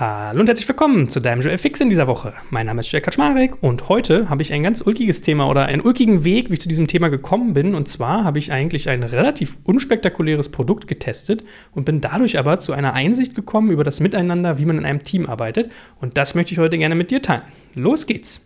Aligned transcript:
Hallo 0.00 0.38
und 0.38 0.46
herzlich 0.46 0.68
willkommen 0.68 1.08
zu 1.08 1.18
deinem 1.18 1.40
Joel 1.40 1.58
Fix 1.58 1.80
in 1.80 1.88
dieser 1.88 2.06
Woche. 2.06 2.32
Mein 2.50 2.66
Name 2.66 2.82
ist 2.82 2.92
Jack 2.92 3.02
Kaczmarek 3.02 3.60
und 3.64 3.88
heute 3.88 4.30
habe 4.30 4.42
ich 4.42 4.52
ein 4.52 4.62
ganz 4.62 4.80
ulkiges 4.80 5.22
Thema 5.22 5.48
oder 5.50 5.66
einen 5.66 5.82
ulkigen 5.82 6.22
Weg, 6.22 6.50
wie 6.50 6.52
ich 6.52 6.60
zu 6.60 6.68
diesem 6.68 6.86
Thema 6.86 7.08
gekommen 7.08 7.52
bin. 7.52 7.74
Und 7.74 7.88
zwar 7.88 8.22
habe 8.22 8.38
ich 8.38 8.52
eigentlich 8.52 8.88
ein 8.88 9.02
relativ 9.02 9.56
unspektakuläres 9.64 10.50
Produkt 10.50 10.86
getestet 10.86 11.42
und 11.72 11.84
bin 11.84 12.00
dadurch 12.00 12.38
aber 12.38 12.60
zu 12.60 12.74
einer 12.74 12.92
Einsicht 12.92 13.34
gekommen 13.34 13.72
über 13.72 13.82
das 13.82 13.98
Miteinander, 13.98 14.60
wie 14.60 14.66
man 14.66 14.78
in 14.78 14.84
einem 14.84 15.02
Team 15.02 15.26
arbeitet. 15.26 15.72
Und 16.00 16.16
das 16.16 16.36
möchte 16.36 16.52
ich 16.52 16.60
heute 16.60 16.78
gerne 16.78 16.94
mit 16.94 17.10
dir 17.10 17.20
teilen. 17.20 17.42
Los 17.74 18.06
geht's! 18.06 18.40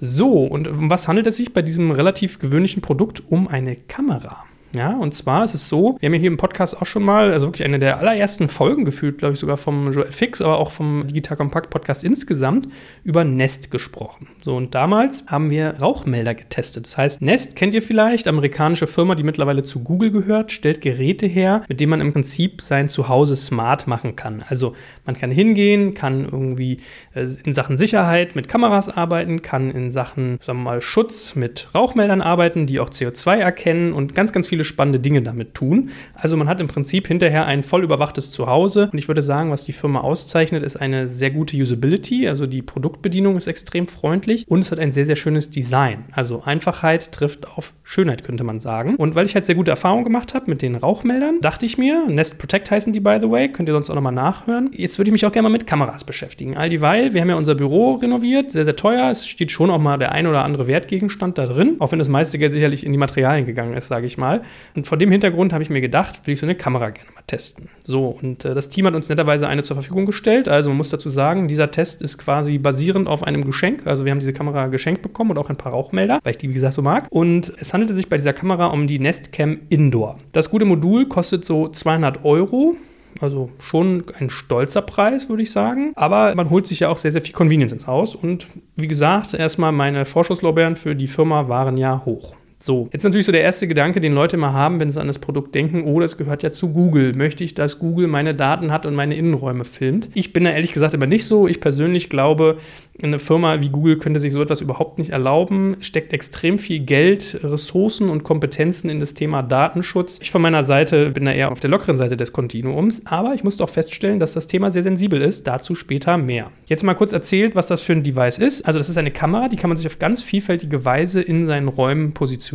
So, 0.00 0.44
und 0.44 0.68
um 0.68 0.90
was 0.90 1.08
handelt 1.08 1.26
es 1.26 1.36
sich 1.36 1.52
bei 1.52 1.62
diesem 1.62 1.90
relativ 1.90 2.38
gewöhnlichen 2.38 2.82
Produkt? 2.82 3.22
Um 3.28 3.48
eine 3.48 3.76
Kamera. 3.76 4.44
Ja, 4.74 4.90
und 4.90 5.14
zwar 5.14 5.44
ist 5.44 5.54
es 5.54 5.68
so, 5.68 5.96
wir 5.98 6.08
haben 6.08 6.14
ja 6.14 6.20
hier 6.20 6.30
im 6.30 6.36
Podcast 6.36 6.80
auch 6.80 6.86
schon 6.86 7.02
mal, 7.02 7.32
also 7.32 7.46
wirklich 7.46 7.64
eine 7.64 7.78
der 7.78 7.98
allerersten 7.98 8.48
Folgen 8.48 8.84
gefühlt, 8.84 9.18
glaube 9.18 9.34
ich, 9.34 9.40
sogar 9.40 9.56
vom 9.56 9.92
Joel 9.92 10.12
Fix, 10.12 10.42
aber 10.42 10.58
auch 10.58 10.70
vom 10.70 11.06
Digital 11.06 11.36
Compact 11.38 11.70
Podcast 11.70 12.04
insgesamt 12.04 12.68
über 13.02 13.24
Nest 13.24 13.70
gesprochen. 13.70 14.28
So, 14.42 14.56
und 14.56 14.74
damals 14.74 15.24
haben 15.26 15.50
wir 15.50 15.76
Rauchmelder 15.80 16.34
getestet. 16.34 16.84
Das 16.86 16.98
heißt, 16.98 17.22
Nest 17.22 17.56
kennt 17.56 17.74
ihr 17.74 17.82
vielleicht, 17.82 18.28
amerikanische 18.28 18.86
Firma, 18.86 19.14
die 19.14 19.22
mittlerweile 19.22 19.62
zu 19.62 19.82
Google 19.82 20.10
gehört, 20.10 20.52
stellt 20.52 20.82
Geräte 20.82 21.26
her, 21.26 21.62
mit 21.68 21.80
denen 21.80 21.90
man 21.90 22.00
im 22.00 22.12
Prinzip 22.12 22.60
sein 22.60 22.88
Zuhause 22.88 23.36
smart 23.36 23.86
machen 23.86 24.16
kann. 24.16 24.44
Also 24.48 24.74
man 25.06 25.16
kann 25.16 25.30
hingehen, 25.30 25.94
kann 25.94 26.24
irgendwie 26.24 26.80
äh, 27.14 27.26
in 27.44 27.52
Sachen 27.54 27.78
Sicherheit 27.78 28.36
mit 28.36 28.48
Kameras 28.48 28.88
arbeiten, 28.94 29.40
kann 29.42 29.70
in 29.70 29.90
Sachen, 29.90 30.38
sagen 30.42 30.58
wir 30.58 30.64
mal, 30.64 30.80
Schutz 30.82 31.34
mit 31.34 31.68
Rauchmeldern 31.74 32.20
arbeiten, 32.20 32.66
die 32.66 32.80
auch 32.80 32.90
CO2 32.90 33.38
erkennen 33.38 33.92
und 33.92 34.14
ganz, 34.14 34.32
ganz 34.32 34.46
viele 34.46 34.57
viele 34.58 34.64
spannende 34.64 34.98
Dinge 34.98 35.22
damit 35.22 35.54
tun. 35.54 35.90
Also 36.14 36.36
man 36.36 36.48
hat 36.48 36.60
im 36.60 36.66
Prinzip 36.66 37.06
hinterher 37.06 37.46
ein 37.46 37.62
voll 37.62 37.84
überwachtes 37.84 38.32
Zuhause 38.32 38.88
und 38.92 38.98
ich 38.98 39.06
würde 39.06 39.22
sagen, 39.22 39.52
was 39.52 39.62
die 39.62 39.72
Firma 39.72 40.00
auszeichnet, 40.00 40.64
ist 40.64 40.76
eine 40.76 41.06
sehr 41.06 41.30
gute 41.30 41.56
Usability, 41.56 42.26
also 42.26 42.46
die 42.46 42.62
Produktbedienung 42.62 43.36
ist 43.36 43.46
extrem 43.46 43.86
freundlich 43.86 44.44
und 44.48 44.60
es 44.60 44.72
hat 44.72 44.80
ein 44.80 44.90
sehr, 44.90 45.06
sehr 45.06 45.14
schönes 45.14 45.50
Design. 45.50 46.06
Also 46.10 46.42
Einfachheit 46.44 47.12
trifft 47.12 47.46
auf 47.56 47.72
Schönheit, 47.84 48.24
könnte 48.24 48.42
man 48.42 48.58
sagen. 48.58 48.96
Und 48.96 49.14
weil 49.14 49.26
ich 49.26 49.34
halt 49.34 49.46
sehr 49.46 49.54
gute 49.54 49.70
Erfahrungen 49.70 50.02
gemacht 50.02 50.34
habe 50.34 50.50
mit 50.50 50.60
den 50.60 50.74
Rauchmeldern, 50.74 51.40
dachte 51.40 51.64
ich 51.64 51.78
mir, 51.78 52.04
Nest 52.08 52.38
Protect 52.38 52.70
heißen 52.70 52.92
die 52.92 53.00
by 53.00 53.18
the 53.20 53.30
way, 53.30 53.48
könnt 53.48 53.68
ihr 53.68 53.74
sonst 53.74 53.90
auch 53.90 53.94
nochmal 53.94 54.12
nachhören. 54.12 54.70
Jetzt 54.72 54.98
würde 54.98 55.10
ich 55.10 55.12
mich 55.12 55.24
auch 55.24 55.32
gerne 55.32 55.48
mal 55.48 55.52
mit 55.52 55.68
Kameras 55.68 56.02
beschäftigen. 56.02 56.56
All 56.56 56.68
dieweil, 56.68 57.14
wir 57.14 57.20
haben 57.20 57.30
ja 57.30 57.36
unser 57.36 57.54
Büro 57.54 57.94
renoviert, 57.94 58.50
sehr, 58.50 58.64
sehr 58.64 58.76
teuer. 58.76 59.08
Es 59.10 59.28
steht 59.28 59.52
schon 59.52 59.70
auch 59.70 59.78
mal 59.78 59.98
der 59.98 60.10
ein 60.10 60.26
oder 60.26 60.42
andere 60.44 60.66
Wertgegenstand 60.66 61.38
da 61.38 61.46
drin, 61.46 61.76
auch 61.78 61.92
wenn 61.92 62.00
das 62.00 62.08
meiste 62.08 62.38
Geld 62.38 62.52
sicherlich 62.52 62.84
in 62.84 62.90
die 62.90 62.98
Materialien 62.98 63.46
gegangen 63.46 63.74
ist, 63.74 63.86
sage 63.86 64.06
ich 64.06 64.18
mal. 64.18 64.42
Und 64.74 64.86
vor 64.86 64.98
dem 64.98 65.10
Hintergrund 65.10 65.52
habe 65.52 65.62
ich 65.62 65.70
mir 65.70 65.80
gedacht, 65.80 66.26
will 66.26 66.34
ich 66.34 66.40
so 66.40 66.46
eine 66.46 66.54
Kamera 66.54 66.90
gerne 66.90 67.10
mal 67.14 67.22
testen. 67.26 67.68
So, 67.84 68.06
und 68.06 68.44
äh, 68.44 68.54
das 68.54 68.68
Team 68.68 68.86
hat 68.86 68.94
uns 68.94 69.08
netterweise 69.08 69.48
eine 69.48 69.62
zur 69.62 69.76
Verfügung 69.76 70.06
gestellt. 70.06 70.48
Also 70.48 70.70
man 70.70 70.76
muss 70.76 70.90
dazu 70.90 71.10
sagen, 71.10 71.48
dieser 71.48 71.70
Test 71.70 72.02
ist 72.02 72.18
quasi 72.18 72.58
basierend 72.58 73.08
auf 73.08 73.22
einem 73.22 73.44
Geschenk. 73.44 73.86
Also 73.86 74.04
wir 74.04 74.12
haben 74.12 74.20
diese 74.20 74.32
Kamera 74.32 74.66
geschenkt 74.66 75.02
bekommen 75.02 75.30
und 75.30 75.38
auch 75.38 75.50
ein 75.50 75.56
paar 75.56 75.72
Rauchmelder, 75.72 76.20
weil 76.22 76.32
ich 76.32 76.38
die, 76.38 76.48
wie 76.48 76.54
gesagt, 76.54 76.74
so 76.74 76.82
mag. 76.82 77.06
Und 77.10 77.52
es 77.58 77.72
handelte 77.72 77.94
sich 77.94 78.08
bei 78.08 78.16
dieser 78.16 78.32
Kamera 78.32 78.66
um 78.66 78.86
die 78.86 78.98
Nest 78.98 79.32
Cam 79.32 79.60
Indoor. 79.68 80.18
Das 80.32 80.50
gute 80.50 80.64
Modul 80.64 81.06
kostet 81.06 81.44
so 81.44 81.68
200 81.68 82.24
Euro. 82.24 82.76
Also 83.20 83.50
schon 83.58 84.04
ein 84.18 84.30
stolzer 84.30 84.82
Preis, 84.82 85.28
würde 85.28 85.42
ich 85.42 85.50
sagen. 85.50 85.92
Aber 85.96 86.34
man 86.34 86.50
holt 86.50 86.66
sich 86.66 86.80
ja 86.80 86.88
auch 86.88 86.98
sehr, 86.98 87.10
sehr 87.10 87.22
viel 87.22 87.34
Convenience 87.34 87.72
ins 87.72 87.86
Haus. 87.86 88.14
Und 88.14 88.46
wie 88.76 88.88
gesagt, 88.88 89.34
erstmal 89.34 89.72
meine 89.72 90.04
Vorschusslorbeeren 90.04 90.76
für 90.76 90.94
die 90.94 91.06
Firma 91.06 91.48
waren 91.48 91.76
ja 91.76 92.02
hoch. 92.04 92.36
So, 92.60 92.88
jetzt 92.92 93.04
natürlich 93.04 93.26
so 93.26 93.30
der 93.30 93.42
erste 93.42 93.68
Gedanke, 93.68 94.00
den 94.00 94.12
Leute 94.12 94.36
mal 94.36 94.52
haben, 94.52 94.80
wenn 94.80 94.90
sie 94.90 95.00
an 95.00 95.06
das 95.06 95.20
Produkt 95.20 95.54
denken, 95.54 95.84
oh, 95.84 96.00
das 96.00 96.16
gehört 96.16 96.42
ja 96.42 96.50
zu 96.50 96.72
Google. 96.72 97.14
Möchte 97.14 97.44
ich, 97.44 97.54
dass 97.54 97.78
Google 97.78 98.08
meine 98.08 98.34
Daten 98.34 98.72
hat 98.72 98.84
und 98.84 98.96
meine 98.96 99.14
Innenräume 99.14 99.62
filmt? 99.64 100.10
Ich 100.14 100.32
bin 100.32 100.42
da 100.42 100.50
ehrlich 100.50 100.72
gesagt 100.72 100.92
immer 100.92 101.06
nicht 101.06 101.24
so. 101.24 101.46
Ich 101.46 101.60
persönlich 101.60 102.10
glaube, 102.10 102.58
eine 103.00 103.20
Firma 103.20 103.62
wie 103.62 103.68
Google 103.68 103.96
könnte 103.96 104.18
sich 104.18 104.32
so 104.32 104.42
etwas 104.42 104.60
überhaupt 104.60 104.98
nicht 104.98 105.10
erlauben, 105.10 105.76
steckt 105.80 106.12
extrem 106.12 106.58
viel 106.58 106.80
Geld, 106.80 107.38
Ressourcen 107.44 108.08
und 108.10 108.24
Kompetenzen 108.24 108.90
in 108.90 108.98
das 108.98 109.14
Thema 109.14 109.42
Datenschutz. 109.42 110.18
Ich 110.20 110.32
von 110.32 110.42
meiner 110.42 110.64
Seite 110.64 111.10
bin 111.10 111.26
da 111.26 111.32
eher 111.32 111.52
auf 111.52 111.60
der 111.60 111.70
lockeren 111.70 111.96
Seite 111.96 112.16
des 112.16 112.32
Kontinuums, 112.32 113.02
aber 113.06 113.34
ich 113.34 113.44
musste 113.44 113.62
auch 113.62 113.70
feststellen, 113.70 114.18
dass 114.18 114.32
das 114.32 114.48
Thema 114.48 114.72
sehr 114.72 114.82
sensibel 114.82 115.22
ist. 115.22 115.46
Dazu 115.46 115.76
später 115.76 116.18
mehr. 116.18 116.50
Jetzt 116.66 116.82
mal 116.82 116.94
kurz 116.94 117.12
erzählt, 117.12 117.54
was 117.54 117.68
das 117.68 117.82
für 117.82 117.92
ein 117.92 118.02
Device 118.02 118.38
ist. 118.38 118.66
Also 118.66 118.80
das 118.80 118.88
ist 118.88 118.98
eine 118.98 119.12
Kamera, 119.12 119.48
die 119.48 119.56
kann 119.56 119.70
man 119.70 119.76
sich 119.76 119.86
auf 119.86 120.00
ganz 120.00 120.20
vielfältige 120.22 120.84
Weise 120.84 121.20
in 121.20 121.46
seinen 121.46 121.68
Räumen 121.68 122.14
positionieren. 122.14 122.47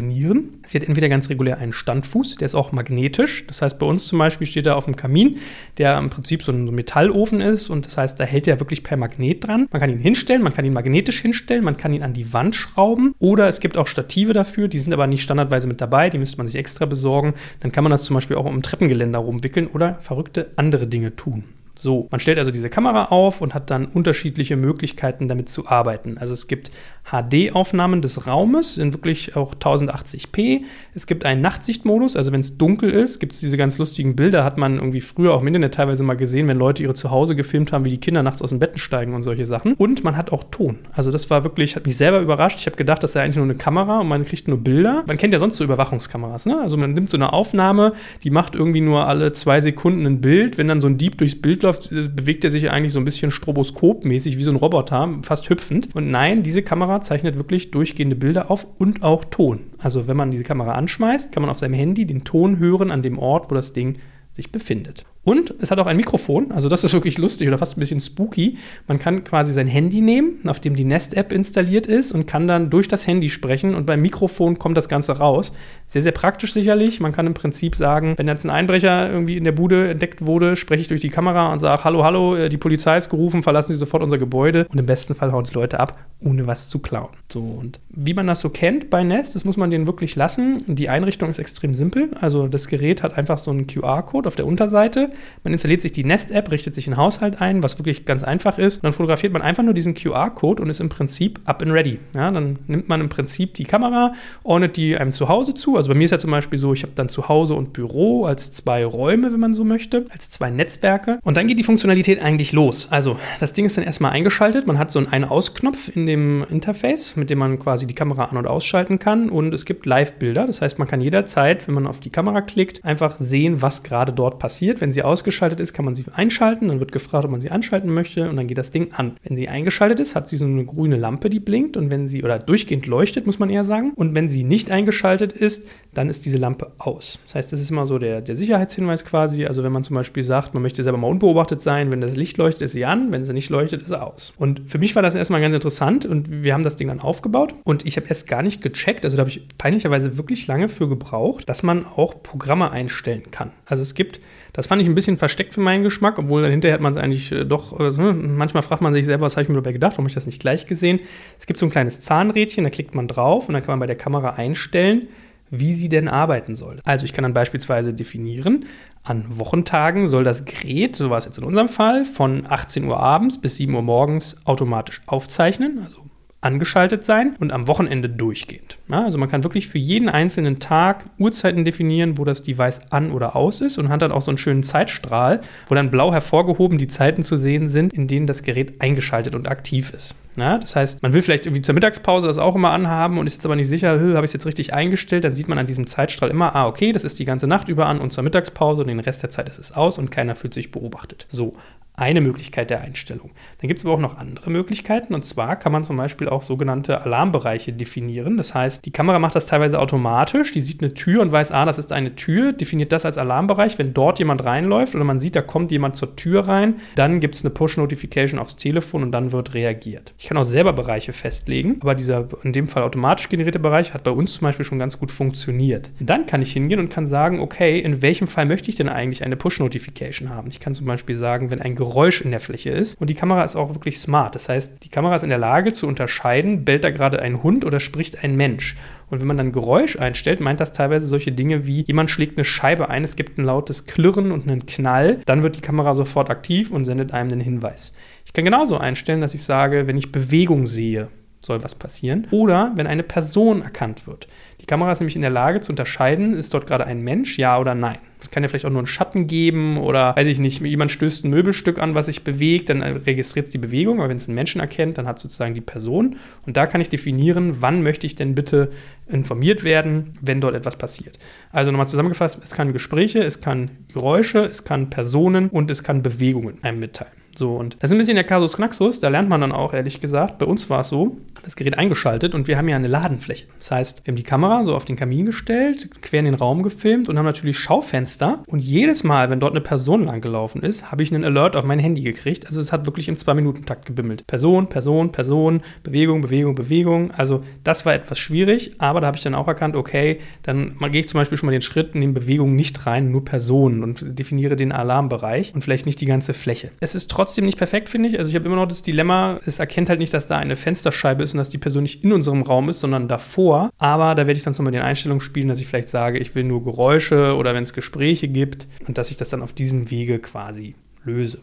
Sie 0.66 0.80
hat 0.80 0.88
entweder 0.88 1.10
ganz 1.10 1.30
regulär 1.30 1.58
einen 1.58 1.74
Standfuß, 1.74 2.36
der 2.36 2.46
ist 2.46 2.56
auch 2.56 2.72
magnetisch. 2.72 3.46
Das 3.48 3.62
heißt, 3.62 3.80
bei 3.80 3.86
uns 3.86 4.08
zum 4.08 4.20
Beispiel 4.20 4.48
steht 4.48 4.66
er 4.66 4.76
auf 4.76 4.86
dem 4.86 4.96
Kamin, 4.96 5.40
der 5.78 5.98
im 5.98 6.10
Prinzip 6.10 6.44
so 6.44 6.52
ein 6.52 6.66
Metallofen 6.66 7.42
ist 7.42 7.70
und 7.70 7.86
das 7.86 7.98
heißt, 7.98 8.20
da 8.20 8.24
hält 8.24 8.48
er 8.48 8.60
wirklich 8.60 8.84
per 8.84 8.98
Magnet 8.98 9.48
dran. 9.48 9.68
Man 9.72 9.80
kann 9.80 9.90
ihn 9.90 10.00
hinstellen 10.00 10.24
hinstellen, 10.24 10.44
man 10.44 10.54
kann 10.54 10.66
ihn 10.66 10.74
magnetisch 10.74 11.22
hinstellen, 11.22 11.64
man 11.64 11.78
kann 11.78 11.94
ihn 11.94 12.04
an 12.04 12.14
die 12.14 12.34
Wand 12.34 12.56
schrauben 12.56 13.16
oder 13.20 13.48
es 13.48 13.60
gibt 13.60 13.78
auch 13.78 13.88
Stative 13.88 14.34
dafür, 14.34 14.68
die 14.68 14.80
sind 14.80 14.94
aber 14.94 15.08
nicht 15.08 15.24
standardweise 15.24 15.68
mit 15.68 15.82
dabei, 15.82 16.10
die 16.10 16.18
müsste 16.18 16.38
man 16.38 16.48
sich 16.48 16.56
extra 16.56 16.86
besorgen. 16.86 17.34
Dann 17.60 17.72
kann 17.72 17.84
man 17.84 17.92
das 17.92 18.04
zum 18.04 18.14
Beispiel 18.14 18.38
auch 18.38 18.46
um 18.46 18.62
Treppengeländer 18.62 19.20
rumwickeln 19.20 19.68
oder 19.68 19.98
verrückte 20.02 20.52
andere 20.56 20.88
Dinge 20.88 21.16
tun. 21.16 21.44
So, 21.76 22.08
man 22.12 22.20
stellt 22.20 22.38
also 22.38 22.52
diese 22.52 22.70
Kamera 22.70 23.06
auf 23.06 23.42
und 23.42 23.54
hat 23.54 23.72
dann 23.72 23.86
unterschiedliche 23.86 24.56
Möglichkeiten 24.56 25.28
damit 25.28 25.50
zu 25.50 25.68
arbeiten. 25.68 26.18
Also 26.20 26.34
es 26.34 26.48
gibt 26.48 26.72
HD-Aufnahmen 27.06 28.02
des 28.02 28.28
Raumes, 28.28 28.76
sind 28.76 28.94
wirklich 28.94 29.36
auch 29.36 29.56
1080p. 29.56 30.62
Es 30.94 31.06
gibt 31.06 31.26
einen 31.26 31.42
Nachtsichtmodus, 31.42 32.16
also 32.16 32.32
wenn 32.32 32.40
es 32.40 32.58
dunkel 32.58 32.92
ist, 32.92 33.20
gibt 33.20 33.34
es 33.34 33.40
diese 33.42 33.58
ganz 33.58 33.78
lustigen 33.78 34.16
Bilder, 34.16 34.44
hat 34.44 34.58
man 34.58 34.76
irgendwie 34.76 35.02
früher 35.02 35.34
auch 35.34 35.42
im 35.42 35.48
Internet 35.48 35.74
teilweise 35.74 36.04
mal 36.04 36.16
gesehen, 36.16 36.48
wenn 36.48 36.58
Leute 36.58 36.84
ihre 36.84 36.94
Zuhause 36.94 37.36
gefilmt 37.36 37.72
haben, 37.72 37.86
wie 37.86 37.90
die 37.90 38.00
Kinder 38.00 38.24
nachts 38.24 38.42
aus 38.42 38.50
dem 38.50 38.60
Bett 38.60 38.80
steigen 38.80 39.14
und 39.14 39.22
solche 39.22 39.46
Sachen. 39.46 39.74
Und 39.74 40.04
man 40.04 40.16
hat 40.16 40.32
auch 40.32 40.44
Ton. 40.46 40.80
Also 40.94 41.12
das 41.12 41.30
war 41.30 41.44
wirklich, 41.44 41.76
hat 41.76 41.86
mich 41.86 41.98
selber 41.98 42.20
überrascht. 42.20 42.60
Ich 42.60 42.68
habe 42.68 42.78
gedacht, 42.78 43.04
das 43.04 43.14
sei 43.14 43.24
eigentlich 43.24 43.36
nur 43.36 43.46
eine 43.46 43.56
Kamera 43.56 44.00
und 44.00 44.08
man 44.08 44.24
kriegt 44.24 44.48
nur 44.48 44.58
Bilder. 44.58 45.04
Man 45.08 45.18
kennt 45.18 45.34
ja 45.34 45.40
sonst 45.40 45.58
so 45.58 45.64
Überwachungskameras, 45.64 46.46
ne? 46.46 46.62
Also 46.62 46.78
man 46.78 46.94
nimmt 46.94 47.10
so 47.10 47.18
eine 47.18 47.34
Aufnahme, 47.34 47.94
die 48.24 48.30
macht 48.30 48.56
irgendwie 48.56 48.82
nur 48.82 49.08
alle 49.08 49.34
zwei 49.34 49.60
Sekunden 49.60 50.06
ein 50.06 50.22
Bild. 50.22 50.58
Wenn 50.58 50.68
dann 50.70 50.80
so 50.80 50.88
ein 50.88 50.98
Dieb 50.98 51.18
durchs 51.18 51.42
Bild 51.42 51.63
läuft, 51.64 51.92
äh, 51.92 52.08
bewegt 52.08 52.44
er 52.44 52.50
sich 52.50 52.70
eigentlich 52.72 52.94
so 52.94 53.00
ein 53.00 53.06
bisschen 53.06 53.32
stroboskopmäßig, 53.32 54.38
wie 54.38 54.44
so 54.44 54.52
ein 54.52 54.58
Roboter, 54.58 55.20
fast 55.24 55.50
hüpfend. 55.50 55.96
Und 55.96 56.12
nein, 56.12 56.44
diese 56.44 56.62
Kamera 56.62 56.84
Kamera 56.84 57.02
zeichnet 57.02 57.38
wirklich 57.38 57.72
durchgehende 57.72 58.16
Bilder 58.16 58.52
auf 58.52 58.68
und 58.78 59.04
auch 59.04 59.24
Ton. 59.26 59.60
Also 59.78 60.08
wenn 60.08 60.18
man 60.18 60.32
diese 60.32 60.44
Kamera 60.44 60.74
anschmeißt, 60.74 61.32
kann 61.32 61.42
man 61.42 61.50
auf 61.50 61.60
seinem 61.60 61.76
Handy 61.76 62.06
den 62.06 62.24
Ton 62.24 62.60
hören 62.60 62.92
an 62.92 63.02
dem 63.02 63.18
Ort, 63.18 63.50
wo 63.50 63.56
das 63.56 63.74
Ding 63.74 64.00
sich 64.32 64.52
befindet. 64.52 65.06
Und 65.26 65.56
es 65.62 65.72
hat 65.72 65.80
auch 65.80 65.86
ein 65.86 65.96
Mikrofon, 65.96 66.52
also 66.52 66.68
das 66.68 66.84
ist 66.84 66.94
wirklich 66.94 67.18
lustig 67.18 67.48
oder 67.48 67.58
fast 67.58 67.78
ein 67.78 67.80
bisschen 67.80 68.02
spooky. 68.02 68.58
Man 68.88 69.00
kann 69.00 69.24
quasi 69.24 69.54
sein 69.54 69.68
Handy 69.68 70.02
nehmen, 70.02 70.40
auf 70.48 70.60
dem 70.60 70.76
die 70.76 70.84
Nest-App 70.84 71.32
installiert 71.32 71.88
ist 71.88 72.12
und 72.12 72.26
kann 72.26 72.46
dann 72.46 72.70
durch 72.70 72.90
das 72.90 73.08
Handy 73.08 73.30
sprechen 73.30 73.74
und 73.74 73.86
beim 73.86 74.02
Mikrofon 74.02 74.60
kommt 74.60 74.76
das 74.76 74.90
Ganze 74.90 75.14
raus. 75.14 75.54
Sehr, 75.88 76.02
sehr 76.02 76.12
praktisch 76.12 76.52
sicherlich. 76.52 77.00
Man 77.00 77.14
kann 77.14 77.26
im 77.26 77.34
Prinzip 77.34 77.76
sagen, 77.76 78.16
wenn 78.18 78.28
jetzt 78.28 78.44
ein 78.44 78.50
Einbrecher 78.50 79.10
irgendwie 79.10 79.38
in 79.38 79.46
der 79.46 79.54
Bude 79.54 79.92
entdeckt 79.92 80.26
wurde, 80.26 80.58
spreche 80.58 80.82
ich 80.82 80.88
durch 80.90 81.00
die 81.00 81.10
Kamera 81.10 81.54
und 81.54 81.60
sage, 81.60 81.86
hallo, 81.86 82.04
hallo, 82.04 82.36
äh, 82.36 82.50
die 82.50 82.58
Polizei 82.58 82.98
ist 82.98 83.10
gerufen, 83.10 83.44
verlassen 83.44 83.72
Sie 83.72 83.78
sofort 83.78 84.04
unser 84.04 84.18
Gebäude 84.18 84.68
und 84.70 84.80
im 84.80 84.86
besten 84.86 85.16
Fall 85.16 85.32
hauen 85.32 85.46
die 85.46 85.54
Leute 85.54 85.80
ab, 85.80 85.98
ohne 86.20 86.48
was 86.48 86.68
zu 86.68 86.80
klauen. 86.80 87.10
So, 87.32 87.40
und 87.40 87.80
wie 87.90 88.14
man 88.14 88.28
das 88.28 88.42
so 88.42 88.50
kennt 88.50 88.90
bei 88.90 89.04
Nest, 89.04 89.36
das 89.36 89.46
muss 89.46 89.56
man 89.56 89.72
denen 89.72 89.88
wirklich 89.88 90.18
lassen. 90.18 90.64
Die 90.68 90.90
Einrichtung 90.90 91.30
ist 91.30 91.40
extrem 91.40 91.74
simpel. 91.74 92.10
Also 92.20 92.48
das 92.48 92.68
Gerät 92.68 93.04
hat 93.04 93.18
einfach 93.18 93.38
so 93.38 93.52
einen 93.52 93.68
QR-Code 93.68 94.28
auf 94.28 94.36
der 94.36 94.46
Unterseite 94.46 95.13
man 95.44 95.54
installiert 95.54 95.82
sich 95.82 95.92
die 95.92 96.04
Nest-App, 96.04 96.52
richtet 96.52 96.76
sich 96.76 96.88
einen 96.88 96.98
Haushalt 96.98 97.42
ein, 97.42 97.64
was 97.64 97.78
wirklich 97.80 98.06
ganz 98.06 98.24
einfach 98.24 98.58
ist. 98.58 98.84
Dann 98.84 98.94
fotografiert 98.94 99.34
man 99.34 99.42
einfach 99.42 99.64
nur 99.64 99.74
diesen 99.74 99.94
QR-Code 99.94 100.62
und 100.62 100.70
ist 100.70 100.80
im 100.80 100.90
Prinzip 100.90 101.40
up 101.46 101.62
and 101.62 101.72
ready. 101.72 102.00
Ja, 102.16 102.32
dann 102.32 102.60
nimmt 102.68 102.90
man 102.90 103.02
im 103.02 103.10
Prinzip 103.10 103.56
die 103.56 103.66
Kamera, 103.66 104.14
ordnet 104.44 104.78
die 104.78 104.98
einem 104.98 105.12
zu 105.12 105.28
Hause 105.28 105.54
zu. 105.54 105.76
Also 105.76 105.90
bei 105.90 105.96
mir 105.96 106.06
ist 106.06 106.12
ja 106.12 106.20
zum 106.20 106.32
Beispiel 106.32 106.60
so, 106.60 106.74
ich 106.74 106.84
habe 106.84 106.94
dann 106.96 107.10
zu 107.10 107.30
Hause 107.30 107.54
und 107.56 107.74
Büro 107.74 108.26
als 108.26 108.52
zwei 108.52 108.86
Räume, 108.86 109.32
wenn 109.32 109.40
man 109.40 109.54
so 109.54 109.64
möchte, 109.64 110.06
als 110.10 110.30
zwei 110.30 110.50
Netzwerke. 110.50 111.20
Und 111.24 111.38
dann 111.38 111.48
geht 111.48 111.60
die 111.60 111.64
Funktionalität 111.64 112.22
eigentlich 112.22 112.52
los. 112.54 112.88
Also 112.92 113.18
das 113.40 113.54
Ding 113.54 113.66
ist 113.66 113.78
dann 113.78 113.84
erstmal 113.84 114.12
eingeschaltet. 114.12 114.68
Man 114.68 114.80
hat 114.80 114.92
so 114.92 115.00
einen 115.00 115.08
Ein-Aus-Knopf 115.08 115.96
in 115.96 116.06
dem 116.06 116.46
Interface, 116.50 117.16
mit 117.16 117.30
dem 117.30 117.40
man 117.40 117.60
quasi 117.60 117.88
die 117.88 117.96
Kamera 117.96 118.26
an- 118.26 118.38
und 118.38 118.48
ausschalten 118.48 119.00
kann. 119.00 119.30
Und 119.30 119.54
es 119.54 119.66
gibt 119.66 119.86
Live-Bilder. 119.86 120.46
Das 120.48 120.62
heißt, 120.62 120.80
man 120.80 120.88
kann 120.88 121.02
jederzeit, 121.02 121.68
wenn 121.68 121.76
man 121.76 121.88
auf 121.88 122.00
die 122.00 122.10
Kamera 122.10 122.42
klickt, 122.42 122.84
einfach 122.84 123.18
sehen, 123.20 123.62
was 123.62 123.84
gerade 123.84 124.14
dort 124.14 124.40
passiert. 124.40 124.82
Wenn 124.82 124.92
sie 124.92 125.03
ausgeschaltet 125.04 125.60
ist, 125.60 125.74
kann 125.74 125.86
man 125.86 125.96
sie 125.96 126.06
einschalten. 126.14 126.68
Dann 126.68 126.80
wird 126.80 126.92
gefragt, 126.92 127.26
ob 127.26 127.32
man 127.32 127.42
sie 127.42 127.52
anschalten 127.52 127.94
möchte 127.94 128.30
und 128.30 128.36
dann 128.36 128.48
geht 128.48 128.58
das 128.58 128.72
Ding 128.72 128.92
an. 128.94 129.18
Wenn 129.24 129.36
sie 129.36 129.48
eingeschaltet 129.48 130.00
ist, 130.00 130.16
hat 130.16 130.28
sie 130.28 130.38
so 130.38 130.46
eine 130.46 130.66
grüne 130.66 130.98
Lampe, 130.98 131.30
die 131.30 131.40
blinkt 131.40 131.78
und 131.78 131.92
wenn 131.92 132.08
sie 132.08 132.24
oder 132.24 132.40
durchgehend 132.40 132.88
leuchtet, 132.88 133.26
muss 133.26 133.40
man 133.40 133.50
eher 133.50 133.66
sagen. 133.66 133.92
Und 133.96 134.16
wenn 134.16 134.30
sie 134.30 134.44
nicht 134.44 134.72
eingeschaltet 134.72 135.34
ist, 135.34 135.68
dann 135.94 136.10
ist 136.10 136.26
diese 136.26 136.38
Lampe 136.38 136.72
aus. 136.78 137.20
Das 137.26 137.36
heißt, 137.36 137.54
das 137.54 137.62
ist 137.62 137.70
immer 137.70 137.86
so 137.86 138.00
der, 138.00 138.22
der 138.22 138.36
Sicherheitshinweis 138.36 139.06
quasi. 139.06 139.46
Also 139.46 139.64
wenn 139.64 139.72
man 139.72 139.84
zum 139.84 139.96
Beispiel 139.96 140.24
sagt, 140.24 140.54
man 140.54 140.64
möchte 140.64 140.84
selber 140.84 140.98
mal 140.98 141.08
unbeobachtet 141.08 141.62
sein, 141.62 141.92
wenn 141.92 142.02
das 142.02 142.16
Licht 142.16 142.38
leuchtet, 142.38 142.64
ist 142.64 142.74
sie 142.74 142.86
an, 142.86 143.14
wenn 143.14 143.26
sie 143.26 143.34
nicht 143.34 143.50
leuchtet, 143.50 143.82
ist 143.82 143.90
sie 143.90 144.02
aus. 144.02 144.34
Und 144.38 144.62
für 144.68 144.78
mich 144.78 144.96
war 144.96 145.04
das 145.04 145.16
erstmal 145.16 145.42
ganz 145.42 145.54
interessant 145.54 146.06
und 146.06 146.44
wir 146.44 146.54
haben 146.54 146.64
das 146.64 146.76
Ding 146.76 146.88
dann 146.88 147.00
aufgebaut 147.00 147.54
und 147.64 147.86
ich 147.86 147.98
habe 147.98 148.08
erst 148.08 148.28
gar 148.28 148.42
nicht 148.42 148.62
gecheckt, 148.62 149.06
also 149.06 149.18
da 149.18 149.22
habe 149.22 149.30
ich 149.30 149.48
peinlicherweise 149.58 150.18
wirklich 150.18 150.48
lange 150.48 150.70
für 150.70 150.88
gebraucht, 150.88 151.48
dass 151.50 151.64
man 151.64 151.86
auch 151.86 152.22
Programme 152.24 152.72
einstellen 152.72 153.24
kann. 153.32 153.52
Also 153.66 153.84
es 153.84 153.94
gibt, 153.96 154.22
das 154.54 154.68
fand 154.68 154.82
ich 154.82 154.88
ein 154.94 154.96
bisschen 154.96 155.18
versteckt 155.18 155.54
für 155.54 155.62
meinen 155.62 155.84
Geschmack, 155.84 156.18
obwohl 156.18 156.42
dann 156.42 156.52
hinterher 156.52 156.76
hat 156.76 156.82
man 156.82 156.94
es 156.94 156.98
eigentlich 156.98 157.32
äh, 157.32 157.46
doch, 157.46 157.80
also, 157.80 158.02
manchmal 158.14 158.64
fragt 158.64 158.82
man 158.82 158.94
sich 158.94 159.06
selber, 159.06 159.26
was 159.26 159.36
habe 159.36 159.44
ich 159.44 159.50
mir 159.50 159.56
dabei 159.56 159.74
gedacht, 159.74 159.94
warum 159.94 160.06
habe 160.06 160.10
ich 160.10 160.16
das 160.16 160.26
nicht 160.26 160.40
gleich 160.40 160.66
gesehen. 160.66 161.00
Es 161.38 161.46
gibt 161.46 161.60
so 161.60 161.66
ein 161.66 161.72
kleines 161.72 162.00
Zahnrädchen, 162.00 162.64
da 162.64 162.70
klickt 162.70 162.96
man 162.96 163.08
drauf 163.08 163.48
und 163.48 163.54
dann 163.54 163.64
kann 163.64 163.74
man 163.74 163.80
bei 163.80 163.88
der 163.88 163.98
Kamera 163.98 164.32
einstellen, 164.32 165.08
wie 165.50 165.74
sie 165.76 165.90
denn 165.90 166.08
arbeiten 166.08 166.56
soll. 166.56 166.80
Also 166.84 167.06
ich 167.06 167.14
kann 167.14 167.24
dann 167.24 167.34
beispielsweise 167.34 167.94
definieren, 167.94 168.66
an 169.04 169.26
Wochentagen 169.28 170.08
soll 170.08 170.24
das 170.24 170.46
Gerät, 170.46 170.96
so 170.96 171.10
war 171.10 171.18
es 171.18 171.26
jetzt 171.26 171.38
in 171.38 171.44
unserem 171.44 171.68
Fall, 171.68 172.06
von 172.06 172.46
18 172.48 172.86
Uhr 172.86 173.00
abends 173.00 173.40
bis 173.40 173.58
7 173.58 173.74
Uhr 173.76 173.82
morgens 173.82 174.38
automatisch 174.46 175.02
aufzeichnen, 175.06 175.80
also 175.84 176.04
angeschaltet 176.42 177.04
sein 177.04 177.36
und 177.40 177.52
am 177.52 177.68
Wochenende 177.68 178.10
durchgehend. 178.10 178.78
Ja, 178.92 179.06
also 179.06 179.18
man 179.18 179.30
kann 179.30 179.44
wirklich 179.44 179.70
für 179.70 179.78
jeden 179.78 180.10
einzelnen 180.10 180.60
Tag 180.60 181.06
Uhrzeiten 181.18 181.64
definieren, 181.64 182.18
wo 182.18 182.26
das 182.26 182.44
Device 182.44 182.82
an 182.90 183.12
oder 183.12 183.36
aus 183.36 183.62
ist 183.62 183.78
und 183.78 183.88
hat 183.88 184.02
dann 184.02 184.12
auch 184.12 184.22
so 184.22 184.30
einen 184.30 184.38
schönen 184.38 184.62
Zeitstrahl, 184.62 185.40
wo 185.68 185.76
dann 185.76 185.90
blau 185.90 186.12
hervorgehoben 186.12 186.78
die 186.78 186.88
Zeiten 186.88 187.24
zu 187.24 187.38
sehen 187.38 187.70
sind, 187.70 187.94
in 187.94 188.08
denen 188.08 188.28
das 188.28 188.44
Gerät 188.44 188.82
eingeschaltet 188.82 189.36
und 189.36 189.48
aktiv 189.48 189.94
ist. 189.94 190.16
Ja, 190.36 190.58
das 190.58 190.76
heißt, 190.76 191.02
man 191.04 191.14
will 191.14 191.22
vielleicht 191.22 191.46
irgendwie 191.46 191.62
zur 191.62 191.76
Mittagspause 191.76 192.28
das 192.28 192.40
auch 192.40 192.56
immer 192.56 192.72
anhaben 192.72 193.20
und 193.20 193.28
ist 193.28 193.36
jetzt 193.36 193.46
aber 193.46 193.56
nicht 193.56 193.70
sicher, 193.70 193.92
habe 193.92 194.26
ich 194.26 194.30
es 194.30 194.34
jetzt 194.34 194.48
richtig 194.48 194.74
eingestellt, 194.74 195.24
dann 195.24 195.36
sieht 195.36 195.48
man 195.48 195.60
an 195.60 195.68
diesem 195.68 195.86
Zeitstrahl 195.86 196.32
immer, 196.32 196.56
ah, 196.56 196.68
okay, 196.68 196.92
das 196.92 197.04
ist 197.04 197.20
die 197.20 197.26
ganze 197.26 197.48
Nacht 197.48 197.70
über 197.70 197.86
an 197.86 198.02
und 198.02 198.12
zur 198.12 198.24
Mittagspause 198.24 198.82
und 198.82 198.88
den 198.88 199.00
Rest 199.00 199.22
der 199.22 199.30
Zeit 199.30 199.48
ist 199.48 199.60
es 199.60 199.72
aus 199.72 199.98
und 199.98 200.10
keiner 200.12 200.36
fühlt 200.36 200.56
sich 200.56 200.72
beobachtet. 200.72 201.28
So, 201.30 201.56
eine 201.96 202.22
Möglichkeit 202.22 202.72
der 202.72 202.82
Einstellung. 202.82 203.30
Dann 203.60 203.68
gibt 203.68 203.80
es 203.80 203.86
aber 203.86 203.94
auch 203.94 204.00
noch 204.00 204.18
andere 204.18 204.50
Möglichkeiten 204.50 205.14
und 205.14 205.24
zwar 205.24 205.56
kann 205.56 205.72
man 205.72 205.84
zum 205.84 205.98
Beispiel 205.98 206.28
auch 206.28 206.42
sogenannte 206.42 207.02
Alarmbereiche 207.02 207.72
definieren. 207.72 208.38
Das 208.38 208.56
heißt, 208.56 208.73
die 208.82 208.92
Kamera 208.92 209.20
macht 209.20 209.36
das 209.36 209.46
teilweise 209.46 209.80
automatisch. 209.80 210.52
Die 210.52 210.62
sieht 210.62 210.82
eine 210.82 210.94
Tür 210.94 211.22
und 211.22 211.32
weiß, 211.32 211.52
ah, 211.52 211.66
das 211.66 211.80
ist 211.80 211.92
eine 211.92 212.16
Tür, 212.16 212.54
definiert 212.54 212.92
das 212.92 213.06
als 213.06 213.18
Alarmbereich. 213.18 213.78
Wenn 213.78 213.94
dort 213.94 214.20
jemand 214.20 214.44
reinläuft 214.44 214.96
oder 214.96 215.04
man 215.04 215.20
sieht, 215.20 215.36
da 215.36 215.42
kommt 215.42 215.72
jemand 215.72 215.96
zur 215.96 216.16
Tür 216.16 216.48
rein, 216.48 216.76
dann 216.96 217.20
gibt 217.20 217.36
es 217.36 217.44
eine 217.44 217.54
Push-Notification 217.54 218.40
aufs 218.40 218.56
Telefon 218.56 219.04
und 219.04 219.12
dann 219.12 219.32
wird 219.32 219.54
reagiert. 219.54 220.14
Ich 220.18 220.28
kann 220.28 220.38
auch 220.38 220.44
selber 220.44 220.74
Bereiche 220.74 221.14
festlegen, 221.14 221.78
aber 221.82 221.96
dieser 221.96 222.28
in 222.44 222.54
dem 222.54 222.68
Fall 222.68 222.84
automatisch 222.84 223.30
generierte 223.30 223.60
Bereich 223.60 223.94
hat 223.94 224.04
bei 224.04 224.12
uns 224.12 224.34
zum 224.34 224.46
Beispiel 224.46 224.66
schon 224.66 224.80
ganz 224.80 225.00
gut 225.00 225.12
funktioniert. 225.12 225.92
Dann 226.00 226.26
kann 226.26 226.42
ich 226.42 226.52
hingehen 226.54 226.80
und 226.80 226.90
kann 226.90 227.06
sagen, 227.06 227.40
okay, 227.40 227.80
in 227.80 228.02
welchem 228.02 228.28
Fall 228.28 228.46
möchte 228.46 228.70
ich 228.70 228.76
denn 228.76 228.90
eigentlich 228.90 229.24
eine 229.24 229.36
Push-Notification 229.36 230.30
haben? 230.30 230.50
Ich 230.50 230.60
kann 230.60 230.74
zum 230.74 230.86
Beispiel 230.86 231.16
sagen, 231.16 231.52
wenn 231.52 231.62
ein 231.62 231.76
Geräusch 231.76 232.22
in 232.22 232.32
der 232.32 232.40
Fläche 232.40 232.70
ist. 232.70 233.00
Und 233.00 233.10
die 233.10 233.16
Kamera 233.16 233.44
ist 233.44 233.56
auch 233.56 233.74
wirklich 233.74 234.00
smart. 234.00 234.36
Das 234.36 234.50
heißt, 234.50 234.84
die 234.84 234.90
Kamera 234.90 235.16
ist 235.16 235.24
in 235.24 235.30
der 235.30 235.38
Lage 235.38 235.74
zu 235.74 235.88
unterscheiden, 235.88 236.66
bellt 236.66 236.84
da 236.84 236.90
gerade 236.90 237.22
ein 237.22 237.44
Hund 237.44 237.66
oder 237.66 237.80
spricht 237.80 238.24
ein 238.24 238.36
Mensch. 238.36 238.63
Und 239.10 239.20
wenn 239.20 239.28
man 239.28 239.38
dann 239.38 239.52
Geräusch 239.52 239.96
einstellt, 239.98 240.40
meint 240.40 240.60
das 240.60 240.72
teilweise 240.72 241.06
solche 241.06 241.32
Dinge 241.32 241.68
wie, 241.68 241.82
jemand 241.82 242.10
schlägt 242.10 242.38
eine 242.38 242.46
Scheibe 242.46 242.90
ein, 242.90 243.04
es 243.04 243.16
gibt 243.16 243.38
ein 243.38 243.46
lautes 243.46 243.86
Klirren 243.86 244.32
und 244.32 244.48
einen 244.48 244.66
Knall, 244.66 245.20
dann 245.26 245.44
wird 245.44 245.56
die 245.56 245.62
Kamera 245.62 245.94
sofort 245.94 246.30
aktiv 246.30 246.72
und 246.72 246.86
sendet 246.86 247.12
einem 247.12 247.30
den 247.30 247.40
Hinweis. 247.40 247.94
Ich 248.26 248.34
kann 248.34 248.46
genauso 248.46 248.78
einstellen, 248.78 249.22
dass 249.22 249.36
ich 249.36 249.44
sage, 249.44 249.86
wenn 249.86 249.98
ich 249.98 250.12
Bewegung 250.12 250.66
sehe, 250.66 251.10
soll 251.46 251.64
was 251.64 251.76
passieren. 251.76 252.28
Oder 252.32 252.72
wenn 252.76 252.88
eine 252.88 253.04
Person 253.04 253.62
erkannt 253.62 254.08
wird. 254.08 254.28
Die 254.62 254.66
Kamera 254.66 254.94
ist 254.94 255.02
nämlich 255.02 255.18
in 255.18 255.22
der 255.22 255.30
Lage 255.30 255.60
zu 255.60 255.72
unterscheiden, 255.72 256.34
ist 256.34 256.54
dort 256.54 256.68
gerade 256.68 256.86
ein 256.86 257.02
Mensch, 257.02 257.38
ja 257.38 257.60
oder 257.60 257.76
nein. 257.76 257.98
Es 258.22 258.32
kann 258.32 258.42
ja 258.42 258.48
vielleicht 258.48 258.66
auch 258.66 258.70
nur 258.70 258.80
einen 258.80 258.88
Schatten 258.88 259.28
geben 259.28 259.78
oder 259.78 260.16
weiß 260.16 260.26
ich 260.28 260.40
nicht, 260.40 260.62
jemand 260.62 260.92
stößt 260.92 261.26
ein 261.26 261.30
Möbelstück 261.30 261.80
an, 261.80 261.94
was 261.96 262.06
sich 262.06 262.24
bewegt, 262.24 262.70
dann 262.70 262.82
registriert 262.82 263.48
es 263.48 263.52
die 263.52 263.58
Bewegung, 263.58 264.00
aber 264.00 264.08
wenn 264.08 264.16
es 264.16 264.30
einen 264.30 264.36
Menschen 264.36 264.62
erkennt, 264.62 264.98
dann 264.98 265.06
hat 265.06 265.18
es 265.18 265.24
sozusagen 265.24 265.54
die 265.54 265.60
Person. 265.60 266.16
Und 266.46 266.56
da 266.56 266.66
kann 266.66 266.80
ich 266.80 266.88
definieren, 266.88 267.62
wann 267.62 267.84
möchte 267.84 268.08
ich 268.08 268.16
denn 268.16 268.36
bitte 268.36 268.72
informiert 269.08 269.66
werden, 269.66 270.14
wenn 270.22 270.40
dort 270.40 270.56
etwas 270.56 270.78
passiert. 270.78 271.20
Also 271.52 271.72
nochmal 271.72 271.90
zusammengefasst, 271.90 272.40
es 272.42 272.56
kann 272.56 272.72
Gespräche, 272.72 273.20
es 273.20 273.42
kann 273.42 273.72
Geräusche, 273.92 274.46
es 274.46 274.64
kann 274.64 274.90
Personen 274.90 275.50
und 275.50 275.70
es 275.70 275.84
kann 275.84 276.02
Bewegungen 276.02 276.60
einem 276.64 276.80
mitteilen. 276.80 277.23
So, 277.36 277.56
und 277.56 277.78
das 277.80 277.90
ist 277.90 277.96
ein 277.96 277.98
bisschen 277.98 278.16
der 278.16 278.24
Kasus 278.24 278.58
Knaxus, 278.58 279.00
da 279.00 279.10
lernt 279.10 279.30
man 279.30 279.42
dann 279.42 279.52
auch, 279.52 279.74
ehrlich 279.74 280.00
gesagt. 280.00 280.38
Bei 280.38 280.46
uns 280.46 280.70
war 280.70 280.82
es 280.82 280.90
so, 280.90 281.18
das 281.44 281.56
Gerät 281.56 281.78
eingeschaltet 281.78 282.34
und 282.36 282.48
wir 282.48 282.58
haben 282.58 282.70
ja 282.70 282.76
eine 282.76 282.88
Ladenfläche. 282.88 283.46
Das 283.58 283.72
heißt, 283.72 284.06
wir 284.06 284.12
haben 284.12 284.16
die 284.16 284.24
Kamera 284.24 284.64
so 284.64 284.76
auf 284.76 284.86
den 284.86 284.96
Kamin 284.96 285.26
gestellt, 285.26 285.90
quer 286.02 286.20
in 286.20 286.26
den 286.26 286.34
Raum 286.36 286.64
gefilmt 286.64 287.10
und 287.10 287.18
haben 287.18 287.26
natürlich 287.26 287.60
Schaufenster. 287.60 288.44
Und 288.48 288.60
jedes 288.60 289.04
Mal, 289.04 289.30
wenn 289.30 289.40
dort 289.40 289.54
eine 289.54 289.62
Person 289.62 290.06
langgelaufen 290.06 290.62
ist, 290.62 290.92
habe 290.92 291.04
ich 291.04 291.14
einen 291.14 291.24
Alert 291.24 291.56
auf 291.56 291.66
mein 291.66 291.80
Handy 291.80 292.02
gekriegt. 292.02 292.46
Also 292.46 292.62
es 292.62 292.72
hat 292.72 292.86
wirklich 292.86 293.10
im 293.10 293.16
Zwei-Minuten-Takt 293.16 293.86
gebimmelt. 293.86 294.26
Person, 294.28 294.70
Person, 294.70 295.12
Person, 295.12 295.62
Bewegung, 295.84 296.22
Bewegung, 296.22 296.56
Bewegung. 296.56 297.12
Also 297.12 297.44
das 297.64 297.86
war 297.86 297.94
etwas 297.94 298.20
schwierig, 298.20 298.76
aber 298.78 299.02
da 299.02 299.08
habe 299.08 299.18
ich 299.18 299.24
dann 299.24 299.36
auch 299.36 299.48
erkannt, 299.48 299.76
okay, 299.76 300.20
dann 300.44 300.78
gehe 300.92 301.02
ich 301.02 301.10
zum 301.10 301.20
Beispiel 301.20 301.38
schon 301.38 301.48
mal 301.48 301.52
den 301.52 301.62
Schritt, 301.62 301.96
nehme 301.96 302.14
Bewegung 302.14 302.56
nicht 302.56 302.86
rein, 302.86 303.12
nur 303.12 303.26
Personen 303.26 303.84
und 303.84 304.18
definiere 304.18 304.56
den 304.56 304.72
Alarmbereich 304.72 305.54
und 305.54 305.62
vielleicht 305.62 305.86
nicht 305.86 306.00
die 306.00 306.06
ganze 306.06 306.34
Fläche. 306.34 306.72
Es 306.80 306.96
ist 306.96 307.12
trotzdem 307.12 307.23
trotzdem 307.24 307.46
nicht 307.46 307.58
perfekt, 307.58 307.88
finde 307.88 308.10
ich. 308.10 308.20
Also 308.20 308.28
ich 308.28 308.36
habe 308.36 308.46
immer 308.46 308.58
noch 308.58 308.68
das 308.68 308.82
Dilemma, 308.82 309.40
es 309.46 309.60
erkennt 309.60 309.88
halt 309.88 310.00
nicht, 310.00 310.14
dass 310.14 310.28
da 310.28 310.38
eine 310.38 310.58
Fensterscheibe 310.58 311.24
ist 311.24 311.34
und 311.34 311.38
dass 311.38 311.50
die 311.50 311.58
Person 311.58 311.84
nicht 311.84 312.04
in 312.04 312.12
unserem 312.12 312.42
Raum 312.42 312.68
ist, 312.68 312.82
sondern 312.82 313.08
davor. 313.08 313.70
Aber 313.78 314.14
da 314.14 314.28
werde 314.28 314.38
ich 314.38 314.44
dann 314.44 314.54
so 314.54 314.62
mal 314.62 314.72
den 314.72 314.82
Einstellungen 314.82 315.22
spielen, 315.22 315.48
dass 315.48 315.62
ich 315.62 315.68
vielleicht 315.68 315.88
sage, 315.88 316.20
ich 316.20 316.36
will 316.36 316.44
nur 316.44 316.66
Geräusche 316.66 317.38
oder 317.38 317.54
wenn 317.54 317.64
es 317.64 317.72
Gespräche 317.72 318.28
gibt 318.28 318.68
und 318.88 318.98
dass 318.98 319.10
ich 319.10 319.16
das 319.16 319.30
dann 319.30 319.42
auf 319.42 319.54
diesem 319.54 319.90
Wege 319.90 320.20
quasi 320.20 320.76
löse. 321.06 321.40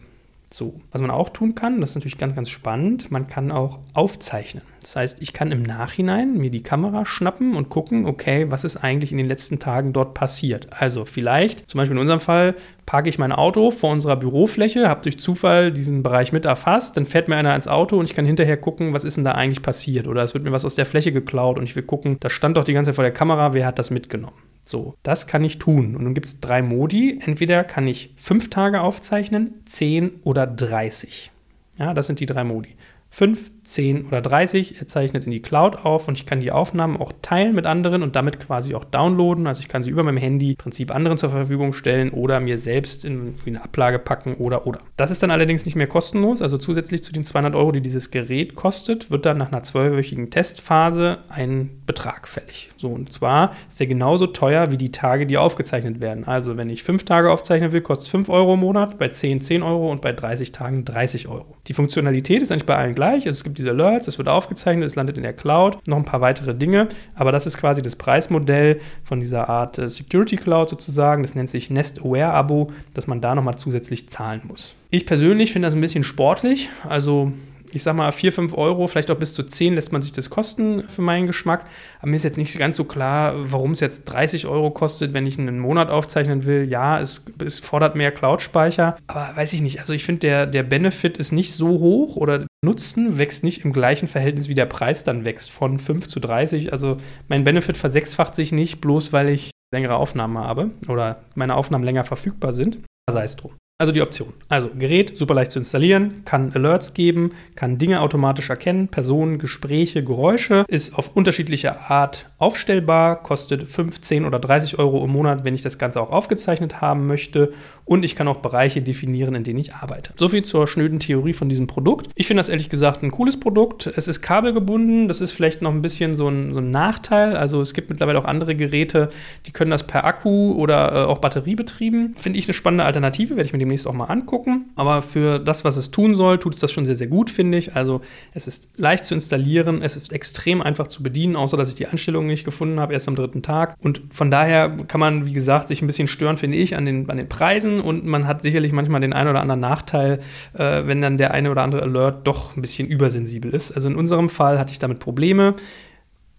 So, 0.53 0.81
was 0.91 0.99
man 0.99 1.11
auch 1.11 1.29
tun 1.29 1.55
kann, 1.55 1.79
das 1.79 1.91
ist 1.91 1.95
natürlich 1.95 2.17
ganz, 2.17 2.35
ganz 2.35 2.49
spannend, 2.49 3.09
man 3.09 3.27
kann 3.27 3.51
auch 3.51 3.79
aufzeichnen. 3.93 4.63
Das 4.81 4.97
heißt, 4.97 5.21
ich 5.21 5.31
kann 5.31 5.51
im 5.51 5.63
Nachhinein 5.63 6.37
mir 6.37 6.49
die 6.49 6.63
Kamera 6.63 7.05
schnappen 7.05 7.55
und 7.55 7.69
gucken, 7.69 8.05
okay, 8.05 8.47
was 8.49 8.65
ist 8.65 8.75
eigentlich 8.75 9.13
in 9.13 9.17
den 9.17 9.27
letzten 9.27 9.59
Tagen 9.59 9.93
dort 9.93 10.13
passiert. 10.13 10.67
Also 10.71 11.05
vielleicht, 11.05 11.69
zum 11.69 11.77
Beispiel 11.77 11.95
in 11.95 12.01
unserem 12.01 12.19
Fall, 12.19 12.55
parke 12.85 13.07
ich 13.07 13.17
mein 13.17 13.31
Auto 13.31 13.71
vor 13.71 13.91
unserer 13.91 14.17
Bürofläche, 14.17 14.89
habe 14.89 15.03
durch 15.03 15.17
Zufall 15.19 15.71
diesen 15.71 16.03
Bereich 16.03 16.33
mit 16.33 16.43
erfasst, 16.43 16.97
dann 16.97 17.05
fährt 17.05 17.29
mir 17.29 17.37
einer 17.37 17.55
ins 17.55 17.69
Auto 17.69 17.97
und 17.97 18.05
ich 18.05 18.13
kann 18.13 18.25
hinterher 18.25 18.57
gucken, 18.57 18.93
was 18.93 19.05
ist 19.05 19.15
denn 19.15 19.23
da 19.23 19.31
eigentlich 19.31 19.61
passiert. 19.61 20.05
Oder 20.05 20.23
es 20.23 20.33
wird 20.33 20.43
mir 20.43 20.51
was 20.51 20.65
aus 20.65 20.75
der 20.75 20.85
Fläche 20.85 21.13
geklaut 21.13 21.57
und 21.57 21.63
ich 21.63 21.77
will 21.77 21.83
gucken, 21.83 22.17
da 22.19 22.29
stand 22.29 22.57
doch 22.57 22.65
die 22.65 22.73
ganze 22.73 22.89
Zeit 22.89 22.95
vor 22.95 23.05
der 23.05 23.13
Kamera, 23.13 23.53
wer 23.53 23.65
hat 23.65 23.79
das 23.79 23.89
mitgenommen. 23.89 24.35
So, 24.61 24.95
das 25.03 25.27
kann 25.27 25.43
ich 25.43 25.59
tun. 25.59 25.95
Und 25.95 26.03
nun 26.03 26.13
gibt 26.13 26.27
es 26.27 26.39
drei 26.39 26.61
Modi. 26.61 27.19
Entweder 27.25 27.63
kann 27.63 27.87
ich 27.87 28.13
fünf 28.17 28.49
Tage 28.49 28.81
aufzeichnen, 28.81 29.61
zehn 29.65 30.19
oder 30.23 30.47
30. 30.47 31.31
Ja, 31.77 31.93
das 31.93 32.07
sind 32.07 32.19
die 32.19 32.25
drei 32.25 32.43
Modi. 32.43 32.75
5, 33.09 33.51
10 33.63 34.07
oder 34.07 34.21
30. 34.21 34.79
Er 34.79 34.87
zeichnet 34.87 35.25
in 35.25 35.31
die 35.31 35.41
Cloud 35.41 35.85
auf 35.85 36.07
und 36.07 36.17
ich 36.17 36.25
kann 36.25 36.41
die 36.41 36.51
Aufnahmen 36.51 36.97
auch 36.97 37.11
teilen 37.21 37.53
mit 37.53 37.65
anderen 37.65 38.01
und 38.03 38.15
damit 38.15 38.39
quasi 38.39 38.73
auch 38.73 38.85
downloaden. 38.85 39.47
Also 39.47 39.61
ich 39.61 39.67
kann 39.67 39.83
sie 39.83 39.89
über 39.89 40.03
meinem 40.03 40.17
Handy 40.17 40.51
im 40.51 40.57
Prinzip 40.57 40.93
anderen 40.93 41.17
zur 41.17 41.29
Verfügung 41.29 41.73
stellen 41.73 42.09
oder 42.09 42.39
mir 42.39 42.57
selbst 42.57 43.05
in 43.05 43.35
eine 43.45 43.63
Ablage 43.63 43.99
packen 43.99 44.35
oder 44.35 44.65
oder. 44.65 44.79
Das 44.97 45.11
ist 45.11 45.21
dann 45.21 45.31
allerdings 45.31 45.65
nicht 45.65 45.75
mehr 45.75 45.87
kostenlos. 45.87 46.41
Also 46.41 46.57
zusätzlich 46.57 47.03
zu 47.03 47.13
den 47.13 47.23
200 47.23 47.55
Euro, 47.55 47.71
die 47.71 47.81
dieses 47.81 48.11
Gerät 48.11 48.55
kostet, 48.55 49.11
wird 49.11 49.25
dann 49.25 49.37
nach 49.37 49.51
einer 49.51 49.63
zwölfwöchigen 49.63 50.31
Testphase 50.31 51.19
ein 51.29 51.81
Betrag 51.85 52.27
fällig. 52.27 52.71
So 52.77 52.89
und 52.89 53.13
zwar 53.13 53.51
ist 53.67 53.79
der 53.79 53.87
genauso 53.87 54.27
teuer 54.27 54.71
wie 54.71 54.77
die 54.77 54.91
Tage, 54.91 55.25
die 55.27 55.37
aufgezeichnet 55.37 56.01
werden. 56.01 56.25
Also 56.25 56.57
wenn 56.57 56.69
ich 56.69 56.83
fünf 56.83 57.03
Tage 57.03 57.31
aufzeichnen 57.31 57.71
will, 57.71 57.81
kostet 57.81 58.05
es 58.05 58.11
5 58.11 58.29
Euro 58.29 58.53
im 58.55 58.61
Monat, 58.61 58.97
bei 58.97 59.09
10 59.09 59.41
10 59.41 59.63
Euro 59.63 59.91
und 59.91 60.01
bei 60.01 60.13
30 60.13 60.51
Tagen 60.51 60.85
30 60.85 61.27
Euro. 61.27 61.55
Die 61.67 61.73
Funktionalität 61.73 62.41
ist 62.41 62.51
eigentlich 62.51 62.65
bei 62.65 62.75
allen 62.75 62.95
gleich. 62.95 63.27
Also 63.27 63.31
es 63.31 63.43
gibt 63.43 63.50
diese 63.57 63.71
Alerts, 63.71 64.07
es 64.07 64.17
wird 64.17 64.27
aufgezeichnet, 64.27 64.85
es 64.85 64.95
landet 64.95 65.17
in 65.17 65.23
der 65.23 65.33
Cloud, 65.33 65.77
noch 65.87 65.97
ein 65.97 66.05
paar 66.05 66.21
weitere 66.21 66.53
Dinge, 66.55 66.87
aber 67.15 67.31
das 67.31 67.45
ist 67.45 67.57
quasi 67.57 67.81
das 67.81 67.95
Preismodell 67.95 68.79
von 69.03 69.19
dieser 69.19 69.49
Art 69.49 69.77
äh, 69.77 69.89
Security 69.89 70.35
Cloud 70.35 70.69
sozusagen. 70.69 71.23
Das 71.23 71.35
nennt 71.35 71.49
sich 71.49 71.69
Nest 71.69 71.99
Aware 71.99 72.33
Abo, 72.33 72.71
dass 72.93 73.07
man 73.07 73.21
da 73.21 73.35
nochmal 73.35 73.57
zusätzlich 73.57 74.09
zahlen 74.09 74.41
muss. 74.47 74.75
Ich 74.89 75.05
persönlich 75.05 75.51
finde 75.51 75.67
das 75.67 75.75
ein 75.75 75.81
bisschen 75.81 76.03
sportlich, 76.03 76.69
also 76.87 77.31
ich 77.73 77.83
sag 77.83 77.95
mal, 77.95 78.11
4, 78.11 78.31
5 78.31 78.53
Euro, 78.53 78.87
vielleicht 78.87 79.11
auch 79.11 79.17
bis 79.17 79.33
zu 79.33 79.43
10 79.43 79.75
lässt 79.75 79.91
man 79.91 80.01
sich 80.01 80.11
das 80.11 80.29
kosten 80.29 80.87
für 80.87 81.01
meinen 81.01 81.27
Geschmack. 81.27 81.65
Aber 81.99 82.09
mir 82.09 82.17
ist 82.17 82.23
jetzt 82.23 82.37
nicht 82.37 82.57
ganz 82.57 82.77
so 82.77 82.83
klar, 82.83 83.33
warum 83.37 83.71
es 83.71 83.79
jetzt 83.79 84.05
30 84.05 84.45
Euro 84.47 84.71
kostet, 84.71 85.13
wenn 85.13 85.25
ich 85.25 85.39
einen 85.39 85.59
Monat 85.59 85.89
aufzeichnen 85.89 86.45
will. 86.45 86.67
Ja, 86.69 86.99
es, 86.99 87.25
es 87.43 87.59
fordert 87.59 87.95
mehr 87.95 88.11
Cloud-Speicher, 88.11 88.97
aber 89.07 89.31
weiß 89.35 89.53
ich 89.53 89.61
nicht. 89.61 89.79
Also 89.79 89.93
ich 89.93 90.03
finde, 90.03 90.19
der, 90.19 90.45
der 90.45 90.63
Benefit 90.63 91.17
ist 91.17 91.31
nicht 91.31 91.53
so 91.53 91.67
hoch 91.67 92.17
oder 92.17 92.45
Nutzen 92.63 93.17
wächst 93.17 93.43
nicht 93.43 93.65
im 93.65 93.73
gleichen 93.73 94.07
Verhältnis, 94.07 94.47
wie 94.47 94.53
der 94.53 94.67
Preis 94.67 95.03
dann 95.03 95.25
wächst, 95.25 95.49
von 95.49 95.79
5 95.79 96.07
zu 96.07 96.19
30. 96.19 96.71
Also 96.71 96.97
mein 97.27 97.43
Benefit 97.43 97.75
versechsfacht 97.75 98.35
sich 98.35 98.51
nicht, 98.51 98.81
bloß 98.81 99.11
weil 99.13 99.29
ich 99.29 99.49
längere 99.73 99.95
Aufnahmen 99.95 100.37
habe 100.37 100.69
oder 100.87 101.23
meine 101.33 101.55
Aufnahmen 101.55 101.83
länger 101.83 102.03
verfügbar 102.03 102.53
sind. 102.53 102.79
Sei 103.09 103.23
es 103.23 103.35
drum. 103.35 103.53
Also 103.81 103.91
die 103.91 104.03
Option. 104.03 104.33
Also 104.47 104.69
Gerät, 104.77 105.17
super 105.17 105.33
leicht 105.33 105.49
zu 105.49 105.57
installieren, 105.57 106.21
kann 106.23 106.53
Alerts 106.53 106.93
geben, 106.93 107.31
kann 107.55 107.79
Dinge 107.79 108.01
automatisch 108.01 108.51
erkennen, 108.51 108.89
Personen, 108.89 109.39
Gespräche, 109.39 110.03
Geräusche, 110.03 110.65
ist 110.67 110.95
auf 110.95 111.15
unterschiedliche 111.15 111.89
Art 111.89 112.27
aufstellbar, 112.37 113.23
kostet 113.23 113.67
15 113.67 114.23
oder 114.23 114.37
30 114.37 114.77
Euro 114.77 115.03
im 115.03 115.09
Monat, 115.09 115.45
wenn 115.45 115.55
ich 115.55 115.63
das 115.63 115.79
Ganze 115.79 115.99
auch 115.99 116.11
aufgezeichnet 116.11 116.79
haben 116.79 117.07
möchte. 117.07 117.53
Und 117.85 118.03
ich 118.03 118.15
kann 118.15 118.27
auch 118.27 118.37
Bereiche 118.37 118.83
definieren, 118.83 119.33
in 119.33 119.43
denen 119.43 119.57
ich 119.59 119.73
arbeite. 119.73 120.13
Soviel 120.15 120.43
zur 120.43 120.67
schnöden 120.67 120.99
Theorie 120.99 121.33
von 121.33 121.49
diesem 121.49 121.65
Produkt. 121.65 122.09
Ich 122.13 122.27
finde 122.27 122.39
das 122.39 122.49
ehrlich 122.49 122.69
gesagt 122.69 123.01
ein 123.01 123.09
cooles 123.09 123.39
Produkt. 123.39 123.87
Es 123.87 124.07
ist 124.07 124.21
kabelgebunden, 124.21 125.07
das 125.07 125.21
ist 125.21 125.31
vielleicht 125.31 125.63
noch 125.63 125.71
ein 125.71 125.81
bisschen 125.81 126.13
so 126.13 126.27
ein, 126.27 126.53
so 126.53 126.59
ein 126.59 126.69
Nachteil. 126.69 127.35
Also 127.35 127.61
es 127.61 127.73
gibt 127.73 127.89
mittlerweile 127.89 128.19
auch 128.19 128.25
andere 128.25 128.55
Geräte, 128.55 129.09
die 129.47 129.51
können 129.51 129.71
das 129.71 129.87
per 129.87 130.05
Akku 130.05 130.53
oder 130.53 130.91
äh, 130.91 131.05
auch 131.05 131.17
batteriebetrieben. 131.17 132.13
Finde 132.15 132.37
ich 132.37 132.45
eine 132.45 132.53
spannende 132.53 132.85
Alternative, 132.85 133.31
werde 133.35 133.47
ich 133.47 133.53
mir 133.53 133.70
demnächst 133.71 133.87
auch 133.87 133.93
mal 133.93 134.05
angucken. 134.05 134.71
Aber 134.75 135.01
für 135.01 135.39
das, 135.39 135.63
was 135.63 135.77
es 135.77 135.91
tun 135.91 136.13
soll, 136.13 136.39
tut 136.39 136.55
es 136.55 136.59
das 136.59 136.71
schon 136.71 136.85
sehr, 136.85 136.95
sehr 136.95 137.07
gut, 137.07 137.29
finde 137.29 137.57
ich. 137.57 137.75
Also 137.75 138.01
es 138.33 138.47
ist 138.47 138.69
leicht 138.75 139.05
zu 139.05 139.13
installieren, 139.13 139.81
es 139.81 139.95
ist 139.95 140.11
extrem 140.11 140.61
einfach 140.61 140.87
zu 140.87 141.01
bedienen, 141.01 141.37
außer 141.37 141.55
dass 141.55 141.69
ich 141.69 141.75
die 141.75 141.87
Einstellungen 141.87 142.27
nicht 142.27 142.43
gefunden 142.43 142.79
habe, 142.79 142.91
erst 142.93 143.07
am 143.07 143.15
dritten 143.15 143.41
Tag. 143.41 143.75
Und 143.79 144.01
von 144.11 144.29
daher 144.29 144.69
kann 144.87 144.99
man, 144.99 145.25
wie 145.25 145.33
gesagt, 145.33 145.69
sich 145.69 145.81
ein 145.81 145.87
bisschen 145.87 146.09
stören, 146.09 146.35
finde 146.35 146.57
ich, 146.57 146.75
an 146.75 146.85
den, 146.85 147.09
an 147.09 147.15
den 147.17 147.29
Preisen 147.29 147.79
und 147.79 148.05
man 148.05 148.27
hat 148.27 148.41
sicherlich 148.41 148.73
manchmal 148.73 148.99
den 148.99 149.13
einen 149.13 149.29
oder 149.29 149.41
anderen 149.41 149.61
Nachteil, 149.61 150.19
äh, 150.53 150.85
wenn 150.85 151.01
dann 151.01 151.17
der 151.17 151.33
eine 151.33 151.49
oder 151.49 151.63
andere 151.63 151.83
Alert 151.83 152.27
doch 152.27 152.57
ein 152.57 152.61
bisschen 152.61 152.87
übersensibel 152.89 153.53
ist. 153.53 153.71
Also 153.71 153.87
in 153.87 153.95
unserem 153.95 154.29
Fall 154.29 154.59
hatte 154.59 154.71
ich 154.71 154.79
damit 154.79 154.99
Probleme. 154.99 155.55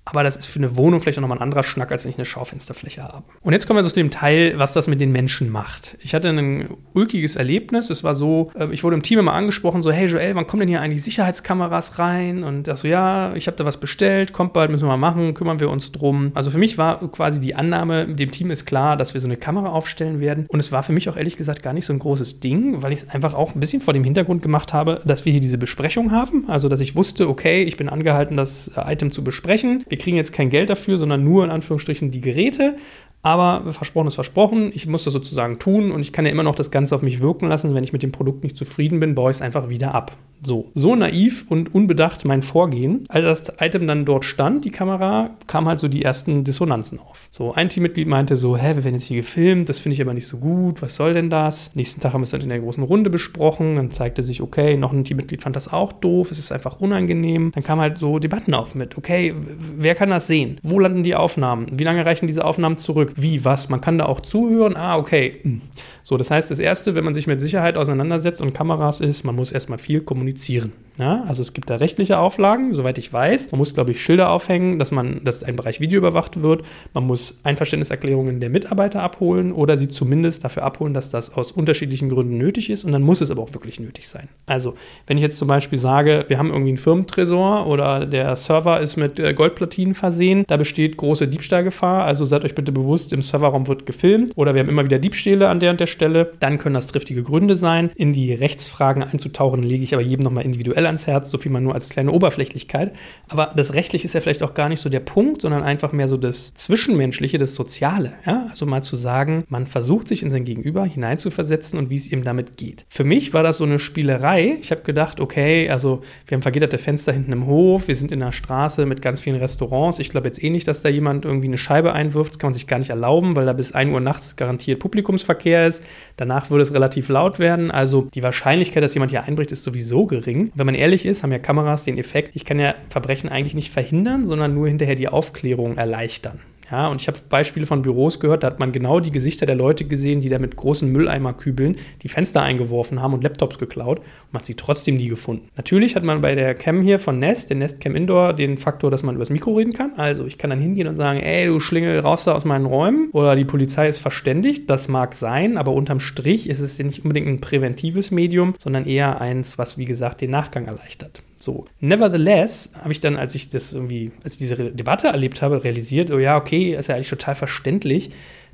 Aber 0.04 0.24
das 0.24 0.36
ist 0.36 0.46
für 0.46 0.58
eine 0.58 0.76
Wohnung 0.76 1.00
vielleicht 1.00 1.18
auch 1.18 1.22
nochmal 1.22 1.38
ein 1.38 1.42
anderer 1.42 1.62
Schnack, 1.62 1.92
als 1.92 2.04
wenn 2.04 2.10
ich 2.10 2.18
eine 2.18 2.24
Schaufensterfläche 2.24 3.02
habe. 3.02 3.22
Und 3.40 3.52
jetzt 3.52 3.66
kommen 3.66 3.78
wir 3.78 3.84
so 3.84 3.90
zu 3.90 3.96
dem 3.96 4.10
Teil, 4.10 4.58
was 4.58 4.72
das 4.72 4.88
mit 4.88 5.00
den 5.00 5.12
Menschen 5.12 5.48
macht. 5.48 5.96
Ich 6.00 6.14
hatte 6.14 6.28
ein 6.28 6.68
ulkiges 6.92 7.36
Erlebnis. 7.36 7.88
Es 7.88 8.02
war 8.02 8.14
so, 8.14 8.50
äh, 8.58 8.66
ich 8.72 8.82
wurde 8.82 8.96
im 8.96 9.02
Team 9.02 9.20
immer 9.20 9.32
angesprochen, 9.32 9.82
so, 9.82 9.92
hey 9.92 10.06
Joel, 10.06 10.34
wann 10.34 10.46
kommen 10.46 10.60
denn 10.60 10.68
hier 10.68 10.80
eigentlich 10.80 11.02
Sicherheitskameras 11.02 11.98
rein? 12.00 12.42
Und 12.42 12.64
das 12.64 12.80
so, 12.80 12.88
ja, 12.88 13.32
ich 13.34 13.46
habe 13.46 13.56
da 13.56 13.64
was 13.64 13.78
bestellt, 13.78 14.32
kommt 14.32 14.52
bald, 14.52 14.70
müssen 14.70 14.84
wir 14.84 14.88
mal 14.88 14.96
machen, 14.96 15.34
kümmern 15.34 15.60
wir 15.60 15.70
uns 15.70 15.92
drum. 15.92 16.32
Also 16.34 16.50
für 16.50 16.58
mich 16.58 16.78
war 16.78 16.98
quasi 17.12 17.40
die 17.40 17.54
Annahme, 17.54 18.06
dem 18.06 18.32
Team 18.32 18.50
ist 18.50 18.66
klar, 18.66 18.96
dass 18.96 19.14
wir 19.14 19.20
so 19.20 19.28
eine 19.28 19.36
Kamera 19.36 19.68
aufstellen 19.68 20.18
werden. 20.18 20.46
Und 20.48 20.58
es 20.58 20.72
war 20.72 20.82
für 20.82 20.92
mich 20.92 21.08
auch 21.08 21.16
ehrlich 21.16 21.36
gesagt 21.36 21.62
gar 21.62 21.72
nicht 21.72 21.86
so 21.86 21.92
ein 21.92 22.00
großes 22.00 22.40
Ding, 22.40 22.82
weil 22.82 22.92
ich 22.92 23.00
es 23.00 23.10
einfach 23.10 23.34
auch 23.34 23.54
ein 23.54 23.60
bisschen 23.60 23.80
vor 23.80 23.94
dem 23.94 24.02
Hintergrund 24.02 24.42
gemacht 24.42 24.72
habe, 24.72 25.00
dass 25.04 25.24
wir 25.24 25.32
hier 25.32 25.40
diese 25.40 25.58
Besprechung 25.58 26.10
haben. 26.10 26.46
Also, 26.48 26.68
dass 26.68 26.80
ich 26.80 26.96
wusste, 26.96 27.28
okay, 27.28 27.62
ich 27.62 27.76
bin 27.76 27.88
angehalten, 27.88 28.36
das 28.36 28.72
Item 28.76 29.12
zu 29.12 29.22
besprechen 29.22 29.84
wir 29.92 29.98
kriegen 29.98 30.16
jetzt 30.16 30.32
kein 30.32 30.48
Geld 30.48 30.70
dafür, 30.70 30.96
sondern 30.96 31.22
nur 31.22 31.44
in 31.44 31.50
Anführungsstrichen 31.50 32.10
die 32.10 32.22
Geräte. 32.22 32.76
Aber 33.22 33.72
versprochen 33.72 34.08
ist 34.08 34.16
versprochen. 34.16 34.72
Ich 34.74 34.86
muss 34.86 35.04
das 35.04 35.12
sozusagen 35.12 35.58
tun 35.58 35.92
und 35.92 36.00
ich 36.00 36.12
kann 36.12 36.24
ja 36.24 36.32
immer 36.32 36.42
noch 36.42 36.56
das 36.56 36.70
Ganze 36.70 36.94
auf 36.94 37.02
mich 37.02 37.20
wirken 37.20 37.48
lassen. 37.48 37.74
Wenn 37.74 37.84
ich 37.84 37.92
mit 37.92 38.02
dem 38.02 38.12
Produkt 38.12 38.42
nicht 38.42 38.56
zufrieden 38.56 38.98
bin, 38.98 39.14
baue 39.14 39.30
ich 39.30 39.36
es 39.36 39.42
einfach 39.42 39.68
wieder 39.68 39.94
ab. 39.94 40.16
So, 40.44 40.72
so 40.74 40.96
naiv 40.96 41.46
und 41.48 41.72
unbedacht 41.72 42.24
mein 42.24 42.42
Vorgehen. 42.42 43.04
Als 43.08 43.24
das 43.24 43.60
Item 43.60 43.86
dann 43.86 44.04
dort 44.04 44.24
stand, 44.24 44.64
die 44.64 44.72
Kamera, 44.72 45.30
kamen 45.46 45.68
halt 45.68 45.78
so 45.78 45.86
die 45.86 46.02
ersten 46.02 46.42
Dissonanzen 46.42 46.98
auf. 46.98 47.28
So, 47.30 47.52
ein 47.54 47.68
Teammitglied 47.68 48.08
meinte 48.08 48.34
so, 48.34 48.56
hä, 48.56 48.74
wir 48.74 48.82
werden 48.82 48.94
jetzt 48.96 49.04
hier 49.04 49.18
gefilmt, 49.18 49.68
das 49.68 49.78
finde 49.78 49.94
ich 49.94 50.02
aber 50.02 50.14
nicht 50.14 50.26
so 50.26 50.38
gut, 50.38 50.82
was 50.82 50.96
soll 50.96 51.12
denn 51.14 51.30
das? 51.30 51.70
Nächsten 51.76 52.00
Tag 52.00 52.12
haben 52.12 52.22
wir 52.22 52.24
es 52.24 52.30
dann 52.30 52.40
in 52.40 52.48
der 52.48 52.58
großen 52.58 52.82
Runde 52.82 53.08
besprochen, 53.08 53.76
dann 53.76 53.92
zeigte 53.92 54.24
sich, 54.24 54.42
okay, 54.42 54.76
noch 54.76 54.92
ein 54.92 55.04
Teammitglied 55.04 55.42
fand 55.42 55.54
das 55.54 55.72
auch 55.72 55.92
doof, 55.92 56.32
es 56.32 56.40
ist 56.40 56.50
einfach 56.50 56.80
unangenehm. 56.80 57.52
Dann 57.54 57.62
kamen 57.62 57.80
halt 57.80 57.98
so 57.98 58.18
Debatten 58.18 58.52
auf 58.52 58.74
mit, 58.74 58.98
okay, 58.98 59.36
wer 59.76 59.94
kann 59.94 60.10
das 60.10 60.26
sehen? 60.26 60.58
Wo 60.64 60.80
landen 60.80 61.04
die 61.04 61.14
Aufnahmen? 61.14 61.68
Wie 61.70 61.84
lange 61.84 62.04
reichen 62.04 62.26
diese 62.26 62.44
Aufnahmen 62.44 62.78
zurück? 62.78 63.11
Wie, 63.16 63.44
was? 63.44 63.68
Man 63.68 63.80
kann 63.80 63.98
da 63.98 64.06
auch 64.06 64.20
zuhören? 64.20 64.76
Ah, 64.76 64.96
okay. 64.96 65.40
Hm. 65.42 65.60
So, 66.02 66.16
das 66.16 66.30
heißt, 66.30 66.50
das 66.50 66.58
Erste, 66.58 66.94
wenn 66.94 67.04
man 67.04 67.14
sich 67.14 67.26
mit 67.26 67.40
Sicherheit 67.40 67.76
auseinandersetzt 67.76 68.40
und 68.40 68.52
Kameras 68.52 69.00
ist, 69.00 69.24
man 69.24 69.34
muss 69.34 69.52
erstmal 69.52 69.78
viel 69.78 70.00
kommunizieren. 70.00 70.72
Ja, 70.98 71.24
also 71.26 71.40
es 71.40 71.52
gibt 71.52 71.70
da 71.70 71.76
rechtliche 71.76 72.18
Auflagen, 72.18 72.74
soweit 72.74 72.98
ich 72.98 73.12
weiß. 73.12 73.50
Man 73.50 73.58
muss, 73.58 73.74
glaube 73.74 73.92
ich, 73.92 74.02
Schilder 74.02 74.30
aufhängen, 74.30 74.78
dass 74.78 74.90
man, 74.90 75.24
dass 75.24 75.42
ein 75.42 75.56
Bereich 75.56 75.80
Video 75.80 75.98
überwacht 75.98 76.42
wird. 76.42 76.62
Man 76.92 77.04
muss 77.04 77.40
Einverständniserklärungen 77.44 78.40
der 78.40 78.50
Mitarbeiter 78.50 79.02
abholen 79.02 79.52
oder 79.52 79.76
sie 79.76 79.88
zumindest 79.88 80.44
dafür 80.44 80.64
abholen, 80.64 80.92
dass 80.92 81.10
das 81.10 81.34
aus 81.34 81.52
unterschiedlichen 81.52 82.10
Gründen 82.10 82.36
nötig 82.36 82.68
ist. 82.68 82.84
Und 82.84 82.92
dann 82.92 83.02
muss 83.02 83.20
es 83.20 83.30
aber 83.30 83.42
auch 83.42 83.54
wirklich 83.54 83.80
nötig 83.80 84.06
sein. 84.06 84.28
Also, 84.46 84.74
wenn 85.06 85.16
ich 85.16 85.22
jetzt 85.22 85.38
zum 85.38 85.48
Beispiel 85.48 85.78
sage, 85.78 86.26
wir 86.28 86.38
haben 86.38 86.50
irgendwie 86.50 86.70
einen 86.70 86.78
Firmentresor 86.78 87.66
oder 87.66 88.04
der 88.04 88.36
Server 88.36 88.80
ist 88.80 88.96
mit 88.96 89.18
äh, 89.18 89.32
Goldplatinen 89.32 89.94
versehen, 89.94 90.44
da 90.46 90.56
besteht 90.56 90.96
große 90.98 91.26
Diebstahlgefahr. 91.26 92.04
Also 92.04 92.24
seid 92.26 92.44
euch 92.44 92.54
bitte 92.54 92.72
bewusst, 92.72 93.12
im 93.12 93.22
Serverraum 93.22 93.66
wird 93.66 93.86
gefilmt 93.86 94.32
oder 94.36 94.54
wir 94.54 94.60
haben 94.60 94.68
immer 94.68 94.84
wieder 94.84 94.98
Diebstähle 94.98 95.48
an 95.48 95.60
der 95.60 95.70
und 95.70 95.80
der 95.80 95.86
Stelle. 95.86 96.32
Dann 96.40 96.58
können 96.58 96.74
das 96.74 96.88
triftige 96.88 97.22
Gründe 97.22 97.56
sein. 97.56 97.90
In 97.94 98.12
die 98.12 98.34
Rechtsfragen 98.34 99.02
einzutauchen, 99.02 99.62
lege 99.62 99.84
ich 99.84 99.94
aber 99.94 100.02
jedem 100.02 100.24
nochmal 100.24 100.44
individuell 100.44 100.81
individuell 100.82 100.86
ans 100.86 101.06
Herz, 101.06 101.30
so 101.30 101.38
viel 101.38 101.52
man 101.52 101.62
nur 101.62 101.74
als 101.74 101.88
kleine 101.88 102.12
Oberflächlichkeit. 102.12 102.92
Aber 103.28 103.52
das 103.56 103.74
Rechtliche 103.74 104.06
ist 104.06 104.14
ja 104.14 104.20
vielleicht 104.20 104.42
auch 104.42 104.54
gar 104.54 104.68
nicht 104.68 104.80
so 104.80 104.88
der 104.88 105.00
Punkt, 105.00 105.42
sondern 105.42 105.62
einfach 105.62 105.92
mehr 105.92 106.08
so 106.08 106.16
das 106.16 106.54
Zwischenmenschliche, 106.54 107.38
das 107.38 107.54
Soziale. 107.54 108.14
Ja? 108.26 108.46
Also 108.50 108.66
mal 108.66 108.82
zu 108.82 108.96
sagen, 108.96 109.44
man 109.48 109.66
versucht 109.66 110.08
sich 110.08 110.22
in 110.22 110.30
sein 110.30 110.44
Gegenüber 110.44 110.84
hineinzuversetzen 110.84 111.78
und 111.78 111.90
wie 111.90 111.94
es 111.94 112.10
ihm 112.10 112.24
damit 112.24 112.56
geht. 112.56 112.84
Für 112.88 113.04
mich 113.04 113.32
war 113.32 113.42
das 113.42 113.58
so 113.58 113.64
eine 113.64 113.78
Spielerei. 113.78 114.58
Ich 114.60 114.70
habe 114.70 114.82
gedacht, 114.82 115.20
okay, 115.20 115.68
also 115.68 116.02
wir 116.26 116.36
haben 116.36 116.42
vergitterte 116.42 116.78
Fenster 116.78 117.12
hinten 117.12 117.32
im 117.32 117.46
Hof, 117.46 117.88
wir 117.88 117.96
sind 117.96 118.12
in 118.12 118.22
einer 118.22 118.32
Straße 118.32 118.86
mit 118.86 119.02
ganz 119.02 119.20
vielen 119.20 119.36
Restaurants. 119.36 119.98
Ich 119.98 120.10
glaube 120.10 120.28
jetzt 120.28 120.42
eh 120.42 120.50
nicht, 120.50 120.68
dass 120.68 120.82
da 120.82 120.88
jemand 120.88 121.24
irgendwie 121.24 121.48
eine 121.48 121.58
Scheibe 121.58 121.92
einwirft. 121.92 122.32
Das 122.32 122.38
kann 122.38 122.48
man 122.48 122.54
sich 122.54 122.66
gar 122.66 122.78
nicht 122.78 122.90
erlauben, 122.90 123.36
weil 123.36 123.46
da 123.46 123.52
bis 123.52 123.72
1 123.72 123.92
Uhr 123.92 124.00
nachts 124.00 124.36
garantiert 124.36 124.80
Publikumsverkehr 124.80 125.66
ist. 125.66 125.82
Danach 126.16 126.50
würde 126.50 126.62
es 126.62 126.72
relativ 126.72 127.08
laut 127.08 127.38
werden. 127.38 127.70
Also 127.70 128.08
die 128.14 128.22
Wahrscheinlichkeit, 128.22 128.82
dass 128.82 128.94
jemand 128.94 129.10
hier 129.10 129.24
einbricht, 129.24 129.52
ist 129.52 129.64
sowieso 129.64 130.02
gering. 130.06 130.50
Wenn 130.54 130.66
man 130.66 130.71
man 130.72 130.80
ehrlich 130.80 131.04
ist, 131.04 131.22
haben 131.22 131.32
ja 131.32 131.38
Kameras 131.38 131.84
den 131.84 131.98
Effekt, 131.98 132.30
ich 132.34 132.44
kann 132.44 132.58
ja 132.58 132.74
Verbrechen 132.88 133.28
eigentlich 133.28 133.54
nicht 133.54 133.72
verhindern, 133.72 134.26
sondern 134.26 134.54
nur 134.54 134.68
hinterher 134.68 134.94
die 134.94 135.08
Aufklärung 135.08 135.76
erleichtern. 135.76 136.40
Ja, 136.72 136.88
und 136.88 137.02
ich 137.02 137.06
habe 137.06 137.18
Beispiele 137.28 137.66
von 137.66 137.82
Büros 137.82 138.18
gehört, 138.18 138.42
da 138.42 138.46
hat 138.46 138.58
man 138.58 138.72
genau 138.72 138.98
die 138.98 139.10
Gesichter 139.10 139.44
der 139.44 139.56
Leute 139.56 139.84
gesehen, 139.84 140.22
die 140.22 140.30
da 140.30 140.38
mit 140.38 140.56
großen 140.56 140.90
Mülleimerkübeln 140.90 141.76
die 142.02 142.08
Fenster 142.08 142.40
eingeworfen 142.40 143.02
haben 143.02 143.12
und 143.12 143.22
Laptops 143.22 143.58
geklaut 143.58 143.98
und 143.98 144.32
man 144.32 144.40
hat 144.40 144.46
sie 144.46 144.54
trotzdem 144.54 144.96
nie 144.96 145.08
gefunden. 145.08 145.48
Natürlich 145.54 145.94
hat 145.96 146.02
man 146.02 146.22
bei 146.22 146.34
der 146.34 146.54
Cam 146.54 146.80
hier 146.80 146.98
von 146.98 147.18
Nest, 147.18 147.50
der 147.50 147.58
Nest 147.58 147.82
Cam 147.82 147.94
Indoor, 147.94 148.32
den 148.32 148.56
Faktor, 148.56 148.90
dass 148.90 149.02
man 149.02 149.16
übers 149.16 149.28
Mikro 149.28 149.52
reden 149.52 149.74
kann. 149.74 149.92
Also 149.98 150.24
ich 150.24 150.38
kann 150.38 150.48
dann 150.48 150.60
hingehen 150.60 150.88
und 150.88 150.96
sagen, 150.96 151.20
ey, 151.20 151.46
du 151.46 151.60
Schlingel, 151.60 151.98
raus 151.98 152.24
da 152.24 152.32
aus 152.32 152.46
meinen 152.46 152.64
Räumen. 152.64 153.10
Oder 153.12 153.36
die 153.36 153.44
Polizei 153.44 153.88
ist 153.88 153.98
verständigt. 153.98 154.70
Das 154.70 154.88
mag 154.88 155.14
sein, 155.14 155.58
aber 155.58 155.74
unterm 155.74 156.00
Strich 156.00 156.48
ist 156.48 156.60
es 156.60 156.78
nicht 156.78 157.04
unbedingt 157.04 157.28
ein 157.28 157.42
präventives 157.42 158.10
Medium, 158.10 158.54
sondern 158.58 158.86
eher 158.86 159.20
eins, 159.20 159.58
was, 159.58 159.76
wie 159.76 159.84
gesagt, 159.84 160.22
den 160.22 160.30
Nachgang 160.30 160.64
erleichtert. 160.64 161.22
So. 161.42 161.64
Nevertheless 161.80 162.70
habe 162.72 162.92
ich 162.92 163.00
dann, 163.00 163.16
als 163.16 163.34
ich 163.34 163.50
das 163.50 163.72
irgendwie, 163.72 164.12
als 164.22 164.34
ich 164.34 164.38
diese 164.38 164.70
Debatte 164.70 165.08
erlebt 165.08 165.42
habe, 165.42 165.64
realisiert, 165.64 166.12
oh 166.12 166.18
ja, 166.20 166.36
okay, 166.36 166.76
ist 166.76 166.86
ja 166.86 166.94
eigentlich 166.94 167.10
total 167.10 167.34
verständlich, 167.34 168.10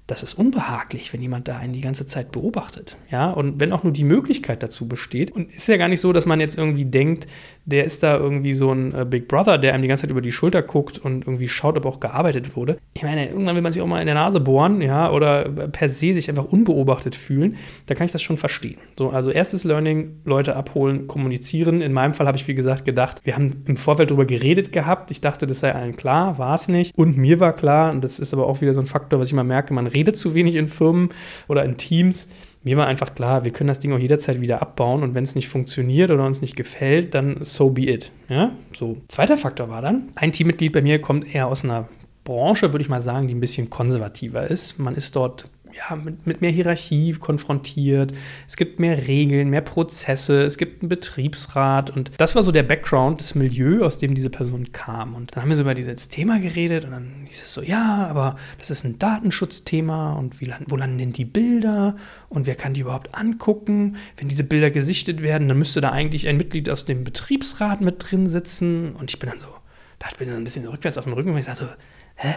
das 0.06 0.22
ist 0.22 0.32
unbehaglich, 0.38 1.12
wenn 1.12 1.20
jemand 1.20 1.48
da 1.48 1.58
einen 1.58 1.74
die 1.74 1.82
ganze 1.82 2.06
Zeit 2.06 2.32
beobachtet. 2.32 2.96
Ja, 3.10 3.30
und 3.30 3.60
wenn 3.60 3.72
auch 3.72 3.82
nur 3.82 3.92
die 3.92 4.04
Möglichkeit 4.04 4.62
dazu 4.62 4.88
besteht. 4.88 5.30
Und 5.30 5.52
ist 5.52 5.68
ja 5.68 5.76
gar 5.76 5.88
nicht 5.88 6.00
so, 6.00 6.14
dass 6.14 6.24
man 6.24 6.40
jetzt 6.40 6.56
irgendwie 6.56 6.86
denkt, 6.86 7.26
der 7.70 7.84
ist 7.84 8.02
da 8.02 8.16
irgendwie 8.16 8.52
so 8.52 8.72
ein 8.72 8.94
äh, 8.94 9.04
Big 9.04 9.28
Brother, 9.28 9.58
der 9.58 9.74
einem 9.74 9.82
die 9.82 9.88
ganze 9.88 10.02
Zeit 10.02 10.10
über 10.10 10.20
die 10.20 10.32
Schulter 10.32 10.62
guckt 10.62 10.98
und 10.98 11.26
irgendwie 11.26 11.48
schaut, 11.48 11.76
ob 11.76 11.86
auch 11.86 12.00
gearbeitet 12.00 12.56
wurde. 12.56 12.78
Ich 12.94 13.04
meine, 13.04 13.28
irgendwann 13.28 13.54
will 13.54 13.62
man 13.62 13.72
sich 13.72 13.80
auch 13.80 13.86
mal 13.86 14.00
in 14.00 14.06
der 14.06 14.14
Nase 14.14 14.40
bohren, 14.40 14.80
ja, 14.80 15.10
oder 15.12 15.44
per 15.44 15.88
se 15.88 16.14
sich 16.14 16.28
einfach 16.28 16.46
unbeobachtet 16.46 17.14
fühlen. 17.14 17.56
Da 17.86 17.94
kann 17.94 18.06
ich 18.06 18.12
das 18.12 18.22
schon 18.22 18.36
verstehen. 18.36 18.78
So, 18.98 19.10
also 19.10 19.30
erstes 19.30 19.62
Learning, 19.62 20.16
Leute 20.24 20.56
abholen, 20.56 21.06
kommunizieren. 21.06 21.80
In 21.80 21.92
meinem 21.92 22.14
Fall 22.14 22.26
habe 22.26 22.36
ich, 22.36 22.48
wie 22.48 22.54
gesagt, 22.54 22.84
gedacht, 22.84 23.20
wir 23.24 23.36
haben 23.36 23.62
im 23.66 23.76
Vorfeld 23.76 24.10
darüber 24.10 24.24
geredet 24.24 24.72
gehabt. 24.72 25.10
Ich 25.12 25.20
dachte, 25.20 25.46
das 25.46 25.60
sei 25.60 25.74
allen 25.74 25.96
klar, 25.96 26.38
war 26.38 26.54
es 26.54 26.68
nicht. 26.68 26.96
Und 26.98 27.16
mir 27.16 27.38
war 27.38 27.52
klar, 27.52 27.92
und 27.92 28.02
das 28.02 28.18
ist 28.18 28.34
aber 28.34 28.46
auch 28.46 28.60
wieder 28.60 28.74
so 28.74 28.80
ein 28.80 28.86
Faktor, 28.86 29.20
was 29.20 29.28
ich 29.28 29.34
mal 29.34 29.44
merke, 29.44 29.72
man 29.72 29.86
redet 29.86 30.08
redet 30.08 30.16
zu 30.16 30.34
wenig 30.34 30.56
in 30.56 30.68
Firmen 30.68 31.10
oder 31.48 31.64
in 31.64 31.76
Teams. 31.76 32.28
Mir 32.62 32.76
war 32.76 32.86
einfach 32.86 33.14
klar, 33.14 33.44
wir 33.44 33.52
können 33.52 33.68
das 33.68 33.78
Ding 33.78 33.92
auch 33.92 33.98
jederzeit 33.98 34.40
wieder 34.40 34.60
abbauen 34.60 35.02
und 35.02 35.14
wenn 35.14 35.24
es 35.24 35.34
nicht 35.34 35.48
funktioniert 35.48 36.10
oder 36.10 36.24
uns 36.24 36.40
nicht 36.40 36.56
gefällt, 36.56 37.14
dann 37.14 37.38
so 37.42 37.70
be 37.70 37.82
it. 37.82 38.10
Ja, 38.28 38.52
so. 38.76 38.98
Zweiter 39.08 39.36
Faktor 39.36 39.68
war 39.68 39.82
dann, 39.82 40.08
ein 40.16 40.32
Teammitglied 40.32 40.72
bei 40.72 40.82
mir 40.82 41.00
kommt 41.00 41.34
eher 41.34 41.46
aus 41.48 41.64
einer 41.64 41.88
Branche, 42.24 42.72
würde 42.72 42.82
ich 42.82 42.90
mal 42.90 43.00
sagen, 43.00 43.26
die 43.26 43.34
ein 43.34 43.40
bisschen 43.40 43.70
konservativer 43.70 44.46
ist. 44.46 44.78
Man 44.78 44.94
ist 44.94 45.16
dort 45.16 45.46
ja, 45.78 45.96
mit, 45.96 46.26
mit 46.26 46.40
mehr 46.40 46.50
Hierarchie 46.50 47.12
konfrontiert. 47.12 48.12
Es 48.46 48.56
gibt 48.56 48.80
mehr 48.80 49.06
Regeln, 49.06 49.48
mehr 49.50 49.60
Prozesse, 49.60 50.42
es 50.42 50.58
gibt 50.58 50.82
einen 50.82 50.88
Betriebsrat 50.88 51.90
und 51.90 52.10
das 52.18 52.34
war 52.34 52.42
so 52.42 52.52
der 52.52 52.62
Background, 52.62 53.20
das 53.20 53.34
Milieu, 53.34 53.84
aus 53.84 53.98
dem 53.98 54.14
diese 54.14 54.30
Person 54.30 54.72
kam. 54.72 55.14
Und 55.14 55.34
dann 55.34 55.42
haben 55.42 55.50
wir 55.50 55.56
so 55.56 55.62
über 55.62 55.74
dieses 55.74 56.08
Thema 56.08 56.40
geredet 56.40 56.84
und 56.84 56.90
dann 56.90 57.26
hieß 57.26 57.42
es 57.42 57.52
so, 57.52 57.62
ja, 57.62 58.06
aber 58.08 58.36
das 58.58 58.70
ist 58.70 58.84
ein 58.84 58.98
Datenschutzthema 58.98 60.14
und 60.14 60.40
wie, 60.40 60.52
wo 60.66 60.76
landen 60.76 60.98
denn 60.98 61.12
die 61.12 61.24
Bilder 61.24 61.96
und 62.28 62.46
wer 62.46 62.54
kann 62.54 62.74
die 62.74 62.80
überhaupt 62.80 63.14
angucken? 63.14 63.96
Wenn 64.16 64.28
diese 64.28 64.44
Bilder 64.44 64.70
gesichtet 64.70 65.22
werden, 65.22 65.48
dann 65.48 65.58
müsste 65.58 65.80
da 65.80 65.90
eigentlich 65.90 66.26
ein 66.28 66.36
Mitglied 66.36 66.68
aus 66.70 66.84
dem 66.84 67.04
Betriebsrat 67.04 67.80
mit 67.80 67.96
drin 67.98 68.28
sitzen 68.28 68.94
und 68.96 69.10
ich 69.10 69.18
bin 69.18 69.30
dann 69.30 69.38
so, 69.38 69.48
da 69.98 70.08
bin 70.18 70.28
ich 70.28 70.32
dann 70.34 70.42
ein 70.42 70.44
bisschen 70.44 70.66
rückwärts 70.66 70.98
auf 70.98 71.04
dem 71.04 71.12
Rücken, 71.12 71.32
weil 71.32 71.40
ich 71.40 71.46
sage 71.46 71.58
so, 71.58 71.66
hä? 72.16 72.34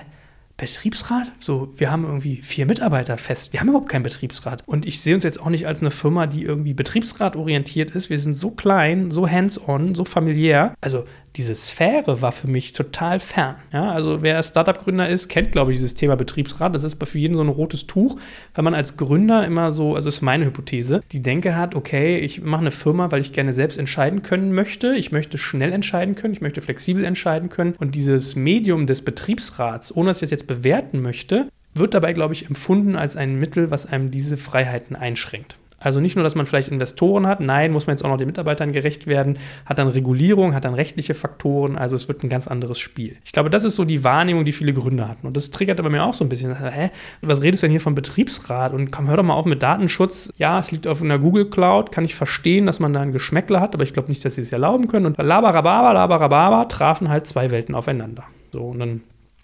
Betriebsrat? 0.61 1.31
So, 1.39 1.73
wir 1.75 1.91
haben 1.91 2.05
irgendwie 2.05 2.37
vier 2.37 2.67
Mitarbeiter 2.67 3.17
fest. 3.17 3.51
Wir 3.51 3.59
haben 3.59 3.69
überhaupt 3.69 3.89
keinen 3.89 4.03
Betriebsrat. 4.03 4.61
Und 4.67 4.85
ich 4.85 5.01
sehe 5.01 5.15
uns 5.15 5.23
jetzt 5.23 5.41
auch 5.41 5.49
nicht 5.49 5.65
als 5.65 5.81
eine 5.81 5.89
Firma, 5.89 6.27
die 6.27 6.43
irgendwie 6.43 6.75
betriebsratorientiert 6.75 7.89
ist. 7.91 8.11
Wir 8.11 8.19
sind 8.19 8.35
so 8.35 8.51
klein, 8.51 9.09
so 9.09 9.27
hands-on, 9.27 9.95
so 9.95 10.05
familiär. 10.05 10.75
Also 10.79 11.05
diese 11.37 11.55
Sphäre 11.55 12.21
war 12.21 12.31
für 12.31 12.47
mich 12.47 12.73
total 12.73 13.19
fern. 13.19 13.55
Ja, 13.71 13.91
also 13.91 14.21
wer 14.21 14.41
Startup-Gründer 14.43 15.07
ist, 15.07 15.29
kennt, 15.29 15.51
glaube 15.51 15.71
ich, 15.71 15.77
dieses 15.77 15.95
Thema 15.95 16.15
Betriebsrat. 16.15 16.75
Das 16.75 16.83
ist 16.83 17.01
für 17.01 17.17
jeden 17.17 17.35
so 17.35 17.41
ein 17.41 17.47
rotes 17.47 17.87
Tuch, 17.87 18.17
weil 18.53 18.63
man 18.63 18.73
als 18.73 18.97
Gründer 18.97 19.45
immer 19.45 19.71
so, 19.71 19.95
also 19.95 20.09
ist 20.09 20.21
meine 20.21 20.45
Hypothese, 20.45 21.01
die 21.11 21.21
Denke 21.21 21.55
hat, 21.55 21.75
okay, 21.75 22.17
ich 22.17 22.41
mache 22.41 22.61
eine 22.61 22.71
Firma, 22.71 23.11
weil 23.11 23.21
ich 23.21 23.33
gerne 23.33 23.53
selbst 23.53 23.77
entscheiden 23.77 24.23
können 24.23 24.53
möchte. 24.53 24.95
Ich 24.95 25.11
möchte 25.11 25.37
schnell 25.37 25.71
entscheiden 25.71 26.15
können, 26.15 26.33
ich 26.33 26.41
möchte 26.41 26.61
flexibel 26.61 27.05
entscheiden 27.05 27.49
können. 27.49 27.75
Und 27.79 27.95
dieses 27.95 28.35
Medium 28.35 28.85
des 28.85 29.01
Betriebsrats, 29.03 29.95
ohne 29.95 30.09
dass 30.09 30.17
ich 30.17 30.23
es 30.23 30.31
jetzt 30.31 30.47
bewerten 30.47 31.01
möchte, 31.01 31.47
wird 31.73 31.93
dabei, 31.93 32.11
glaube 32.13 32.33
ich, 32.33 32.47
empfunden 32.47 32.95
als 32.95 33.15
ein 33.15 33.39
Mittel, 33.39 33.71
was 33.71 33.85
einem 33.85 34.11
diese 34.11 34.35
Freiheiten 34.35 34.95
einschränkt. 34.95 35.57
Also 35.81 35.99
nicht 35.99 36.15
nur, 36.15 36.23
dass 36.23 36.35
man 36.35 36.45
vielleicht 36.45 36.69
Investoren 36.69 37.27
hat, 37.27 37.39
nein, 37.39 37.71
muss 37.71 37.87
man 37.87 37.95
jetzt 37.95 38.05
auch 38.05 38.09
noch 38.09 38.17
den 38.17 38.27
Mitarbeitern 38.27 38.71
gerecht 38.71 39.07
werden, 39.07 39.37
hat 39.65 39.79
dann 39.79 39.87
Regulierung, 39.87 40.53
hat 40.53 40.63
dann 40.65 40.75
rechtliche 40.75 41.13
Faktoren, 41.13 41.77
also 41.77 41.95
es 41.95 42.07
wird 42.07 42.23
ein 42.23 42.29
ganz 42.29 42.47
anderes 42.47 42.79
Spiel. 42.79 43.17
Ich 43.25 43.31
glaube, 43.31 43.49
das 43.49 43.63
ist 43.63 43.75
so 43.75 43.83
die 43.83 44.03
Wahrnehmung, 44.03 44.45
die 44.45 44.51
viele 44.51 44.73
Gründer 44.73 45.07
hatten. 45.07 45.27
Und 45.27 45.35
das 45.35 45.49
triggert 45.49 45.81
bei 45.81 45.89
mir 45.89 46.03
auch 46.03 46.13
so 46.13 46.23
ein 46.23 46.29
bisschen, 46.29 46.55
hä, 46.55 46.91
was 47.21 47.41
redest 47.41 47.63
du 47.63 47.65
denn 47.65 47.71
hier 47.71 47.81
vom 47.81 47.95
Betriebsrat? 47.95 48.73
Und 48.73 48.91
komm, 48.91 49.09
hör 49.09 49.17
doch 49.17 49.23
mal 49.23 49.33
auf 49.33 49.45
mit 49.45 49.63
Datenschutz. 49.63 50.31
Ja, 50.37 50.59
es 50.59 50.71
liegt 50.71 50.87
auf 50.87 51.01
einer 51.01 51.17
Google 51.17 51.49
Cloud, 51.49 51.91
kann 51.91 52.05
ich 52.05 52.15
verstehen, 52.15 52.67
dass 52.67 52.79
man 52.79 52.93
da 52.93 53.01
ein 53.01 53.11
Geschmäckler 53.11 53.59
hat, 53.59 53.73
aber 53.73 53.83
ich 53.83 53.93
glaube 53.93 54.09
nicht, 54.09 54.23
dass 54.23 54.35
sie 54.35 54.41
es 54.41 54.51
erlauben 54.51 54.87
können. 54.87 55.07
Und 55.07 55.17
Labarababa, 55.17 55.91
Labarababa 55.91 56.65
trafen 56.65 57.09
halt 57.09 57.25
zwei 57.25 57.51
Welten 57.51 57.75
aufeinander. 57.75 58.23
So, 58.51 58.61
und 58.61 58.79
dann 58.79 59.01